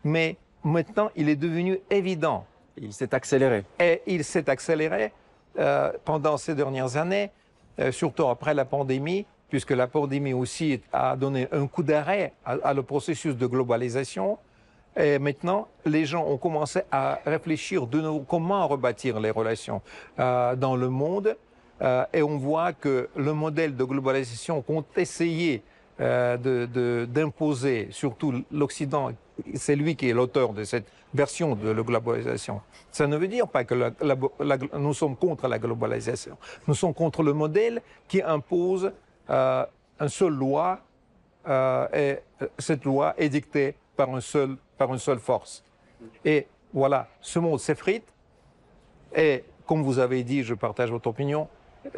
mais 0.03 0.37
maintenant 0.63 1.09
il 1.15 1.29
est 1.29 1.35
devenu 1.35 1.79
évident. 1.89 2.45
Il 2.81 2.93
s'est 2.93 3.13
accéléré. 3.13 3.63
Et 3.79 4.01
il 4.07 4.23
s'est 4.23 4.49
accéléré 4.49 5.11
euh, 5.57 5.91
pendant 6.05 6.37
ces 6.37 6.55
dernières 6.55 6.97
années, 6.97 7.31
euh, 7.79 7.91
surtout 7.91 8.27
après 8.27 8.53
la 8.53 8.65
pandémie, 8.65 9.25
puisque 9.49 9.71
la 9.71 9.87
pandémie 9.87 10.33
aussi 10.33 10.81
a 10.93 11.15
donné 11.15 11.47
un 11.51 11.67
coup 11.67 11.83
d'arrêt 11.83 12.33
à, 12.45 12.73
le 12.73 12.83
processus 12.83 13.35
de 13.35 13.47
globalisation. 13.47 14.37
Et 14.95 15.17
maintenant, 15.19 15.67
les 15.85 16.05
gens 16.05 16.25
ont 16.25 16.37
commencé 16.37 16.81
à 16.91 17.19
réfléchir 17.25 17.87
de 17.87 18.01
nouveau 18.01 18.19
comment 18.21 18.67
rebâtir 18.67 19.19
les 19.19 19.31
relations 19.31 19.81
euh, 20.19 20.55
dans 20.55 20.75
le 20.75 20.89
monde. 20.89 21.35
Et 22.13 22.21
on 22.21 22.37
voit 22.37 22.73
que 22.73 23.07
le 23.15 23.31
modèle 23.31 23.73
de 23.73 23.85
globalisation 23.85 24.61
qu'ont 24.61 24.83
essayé 24.97 25.63
euh, 25.99 27.05
d'imposer, 27.07 27.89
surtout 27.91 28.43
l'Occident, 28.51 29.11
c'est 29.55 29.75
lui 29.75 29.95
qui 29.95 30.09
est 30.09 30.13
l'auteur 30.13 30.53
de 30.53 30.63
cette 30.63 30.87
version 31.13 31.55
de 31.55 31.69
la 31.69 31.81
globalisation. 31.81 32.61
Ça 32.91 33.07
ne 33.07 33.17
veut 33.17 33.27
dire 33.27 33.47
pas 33.47 33.63
que 33.63 33.93
nous 34.77 34.93
sommes 34.93 35.15
contre 35.15 35.47
la 35.47 35.59
globalisation. 35.59 36.37
Nous 36.67 36.75
sommes 36.75 36.93
contre 36.93 37.23
le 37.23 37.33
modèle 37.33 37.81
qui 38.07 38.21
impose 38.21 38.91
euh, 39.29 39.65
une 39.99 40.09
seule 40.09 40.33
loi 40.33 40.79
euh, 41.47 41.87
et 41.93 42.19
cette 42.57 42.85
loi 42.85 43.13
est 43.17 43.29
dictée 43.29 43.75
par, 43.95 44.13
un 44.13 44.21
seul, 44.21 44.55
par 44.77 44.93
une 44.93 44.99
seule 44.99 45.19
force. 45.19 45.63
Et 46.23 46.47
voilà, 46.73 47.07
ce 47.21 47.39
monde 47.39 47.59
s'effrite 47.59 48.05
et 49.15 49.43
comme 49.65 49.83
vous 49.83 49.99
avez 49.99 50.23
dit, 50.23 50.43
je 50.43 50.53
partage 50.53 50.91
votre 50.91 51.07
opinion, 51.07 51.47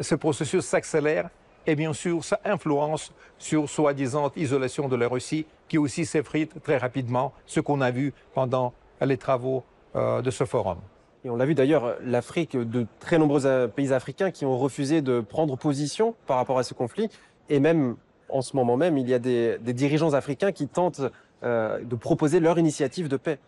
ce 0.00 0.14
processus 0.14 0.64
s'accélère 0.64 1.30
et 1.66 1.74
bien 1.74 1.92
sûr, 1.92 2.24
ça 2.24 2.40
influence 2.44 3.12
sur 3.38 3.68
soi-disant 3.68 4.32
isolation 4.36 4.88
de 4.88 4.96
la 4.96 5.08
Russie, 5.08 5.46
qui 5.68 5.78
aussi 5.78 6.04
s'effrite 6.04 6.62
très 6.62 6.76
rapidement, 6.76 7.32
ce 7.46 7.60
qu'on 7.60 7.80
a 7.80 7.90
vu 7.90 8.12
pendant 8.34 8.72
les 9.00 9.16
travaux 9.16 9.64
euh, 9.96 10.22
de 10.22 10.30
ce 10.30 10.44
forum. 10.44 10.78
Et 11.24 11.30
on 11.30 11.36
l'a 11.36 11.46
vu 11.46 11.54
d'ailleurs, 11.54 11.96
l'Afrique, 12.04 12.56
de 12.56 12.86
très 12.98 13.18
nombreux 13.18 13.46
euh, 13.46 13.68
pays 13.68 13.92
africains 13.92 14.30
qui 14.30 14.44
ont 14.44 14.58
refusé 14.58 15.02
de 15.02 15.20
prendre 15.20 15.56
position 15.56 16.14
par 16.26 16.36
rapport 16.36 16.58
à 16.58 16.62
ce 16.64 16.74
conflit, 16.74 17.08
et 17.48 17.60
même 17.60 17.96
en 18.28 18.42
ce 18.42 18.56
moment 18.56 18.76
même, 18.76 18.98
il 18.98 19.08
y 19.08 19.14
a 19.14 19.18
des, 19.18 19.58
dirigeants 19.58 20.14
africains 20.14 20.52
qui 20.52 20.66
tentent 20.66 21.02
euh, 21.44 21.80
de 21.82 21.94
proposer 21.94 22.40
leur 22.40 22.58
initiative 22.58 23.08
de 23.08 23.16
paix. 23.16 23.38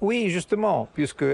Oui, 0.00 0.28
justement, 0.28 0.88
puisque 0.92 1.24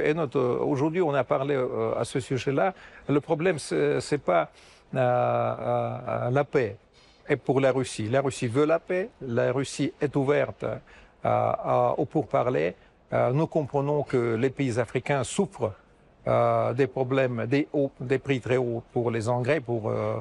aujourd'hui 0.60 1.00
on 1.00 1.12
a 1.12 1.24
parlé 1.24 1.58
à 1.96 2.04
ce 2.04 2.20
sujet-là, 2.20 2.74
le 3.08 3.20
problème 3.20 3.58
c'est 3.58 4.22
pas 4.22 4.52
la 4.92 6.44
paix 6.50 6.76
est 7.28 7.36
pour 7.36 7.60
la 7.60 7.72
Russie. 7.72 8.08
La 8.08 8.20
Russie 8.20 8.48
veut 8.48 8.64
la 8.64 8.78
paix, 8.78 9.10
la 9.20 9.52
Russie 9.52 9.92
est 10.00 10.14
ouverte 10.16 10.64
au 11.24 12.04
pourparler. 12.06 12.74
Euh, 13.12 13.32
nous 13.32 13.46
comprenons 13.46 14.02
que 14.02 14.36
les 14.36 14.50
pays 14.50 14.78
africains 14.78 15.24
souffrent 15.24 15.72
euh, 16.28 16.72
des 16.74 16.86
problèmes, 16.86 17.46
des, 17.46 17.66
prix 18.18 18.40
très 18.40 18.56
hauts 18.56 18.82
pour 18.92 19.10
les 19.10 19.28
engrais, 19.28 19.60
pour 19.60 19.90
euh, 19.90 20.16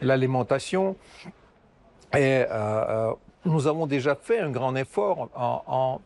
l'alimentation. 0.00 0.96
Et 2.16 2.44
nous 3.44 3.66
avons 3.66 3.86
déjà 3.86 4.14
fait 4.14 4.40
un 4.40 4.50
grand 4.50 4.76
effort 4.76 5.30
en, 5.34 6.00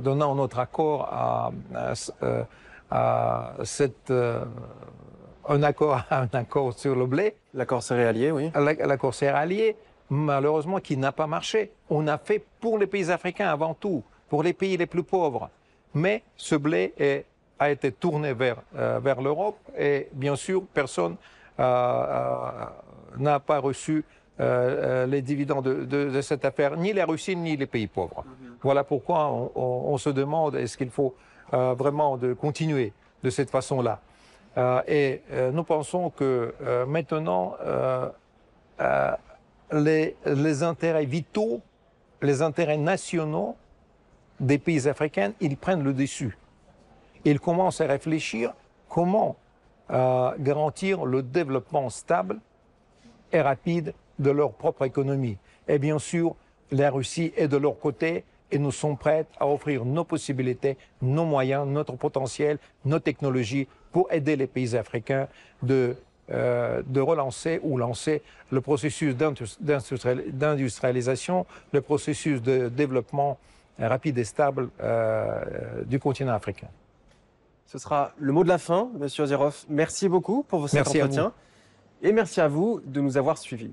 donnant 0.00 0.34
notre 0.34 0.58
accord 0.58 1.08
à 1.12 1.52
cette 3.62 4.12
un 5.48 5.62
accord, 5.62 6.02
un 6.10 6.28
accord 6.32 6.78
sur 6.78 6.94
le 6.94 7.06
blé. 7.06 7.34
L'accord 7.54 7.82
céréalier, 7.82 8.30
oui. 8.30 8.50
L'accord 8.54 9.14
céréalier, 9.14 9.76
malheureusement, 10.10 10.80
qui 10.80 10.96
n'a 10.96 11.12
pas 11.12 11.26
marché. 11.26 11.72
On 11.90 12.06
a 12.06 12.18
fait 12.18 12.44
pour 12.60 12.78
les 12.78 12.86
pays 12.86 13.10
africains 13.10 13.48
avant 13.48 13.74
tout, 13.74 14.02
pour 14.28 14.42
les 14.42 14.52
pays 14.52 14.76
les 14.76 14.86
plus 14.86 15.02
pauvres. 15.02 15.50
Mais 15.94 16.22
ce 16.36 16.54
blé 16.54 16.92
est, 16.98 17.24
a 17.58 17.70
été 17.70 17.92
tourné 17.92 18.34
vers, 18.34 18.56
euh, 18.76 19.00
vers 19.02 19.20
l'Europe 19.22 19.58
et 19.78 20.08
bien 20.12 20.36
sûr, 20.36 20.62
personne 20.74 21.16
euh, 21.58 21.62
euh, 21.62 22.64
n'a 23.18 23.40
pas 23.40 23.58
reçu 23.58 24.04
les 24.38 25.22
dividendes 25.22 25.64
de, 25.64 26.10
de, 26.10 26.20
cette 26.20 26.44
affaire, 26.44 26.76
ni 26.76 26.92
la 26.92 27.06
Russie, 27.06 27.34
ni 27.34 27.56
les 27.56 27.64
pays 27.64 27.86
pauvres. 27.86 28.22
Mhm. 28.26 28.56
Voilà 28.62 28.84
pourquoi 28.84 29.30
on, 29.32 29.50
on 29.54 29.96
se 29.96 30.10
demande 30.10 30.56
est-ce 30.56 30.76
qu'il 30.76 30.90
faut 30.90 31.14
vraiment 31.50 32.18
de 32.18 32.34
continuer 32.34 32.92
de 33.24 33.30
cette 33.30 33.48
façon-là? 33.48 33.98
Euh, 34.56 34.80
et 34.88 35.22
euh, 35.32 35.50
nous 35.52 35.64
pensons 35.64 36.10
que 36.10 36.54
euh, 36.62 36.86
maintenant, 36.86 37.56
les, 39.72 40.16
les, 40.24 40.62
intérêts 40.62 41.04
vitaux, 41.04 41.60
les 42.22 42.42
intérêts 42.42 42.78
nationaux 42.78 43.56
des 44.38 44.58
pays 44.58 44.88
africains, 44.88 45.32
ils 45.40 45.56
prennent 45.56 45.82
le 45.82 45.92
dessus. 45.92 46.38
Ils 47.24 47.40
commencent 47.40 47.80
à 47.80 47.86
réfléchir 47.86 48.54
comment 48.88 49.36
garantir 49.88 51.04
le 51.04 51.22
développement 51.22 51.90
stable 51.90 52.40
et 53.32 53.40
rapide 53.40 53.94
de 54.18 54.30
leur 54.30 54.52
propre 54.52 54.84
économie. 54.84 55.38
Et 55.68 55.78
bien 55.78 55.98
sûr, 55.98 56.34
la 56.70 56.90
Russie 56.90 57.32
est 57.36 57.48
de 57.48 57.56
leur 57.56 57.78
côté 57.78 58.24
et 58.50 58.58
nous 58.58 58.72
sommes 58.72 58.96
prêts 58.96 59.26
à 59.38 59.46
offrir 59.46 59.84
nos 59.84 60.04
possibilités, 60.04 60.76
nos 61.02 61.24
moyens, 61.24 61.66
notre 61.66 61.94
potentiel, 61.96 62.58
nos 62.84 62.98
technologies 62.98 63.68
pour 63.96 64.12
aider 64.12 64.36
les 64.36 64.46
pays 64.46 64.76
africains 64.76 65.26
de, 65.62 65.96
euh, 66.30 66.82
de 66.86 67.00
relancer 67.00 67.60
ou 67.62 67.78
lancer 67.78 68.20
le 68.50 68.60
processus 68.60 69.16
d'industrialisation, 69.16 71.46
le 71.72 71.80
processus 71.80 72.42
de 72.42 72.68
développement 72.68 73.38
rapide 73.78 74.18
et 74.18 74.24
stable 74.24 74.68
euh, 74.82 75.82
du 75.86 75.98
continent 75.98 76.34
africain. 76.34 76.68
Ce 77.64 77.78
sera 77.78 78.12
le 78.18 78.32
mot 78.32 78.44
de 78.44 78.48
la 78.48 78.58
fin, 78.58 78.90
Monsieur 78.98 79.22
Ozerov. 79.22 79.64
Merci 79.70 80.10
beaucoup 80.10 80.42
pour 80.42 80.60
votre 80.60 80.76
entretien. 80.76 81.32
Et 82.02 82.12
merci 82.12 82.42
à 82.42 82.48
vous 82.48 82.82
de 82.84 83.00
nous 83.00 83.16
avoir 83.16 83.38
suivis. 83.38 83.72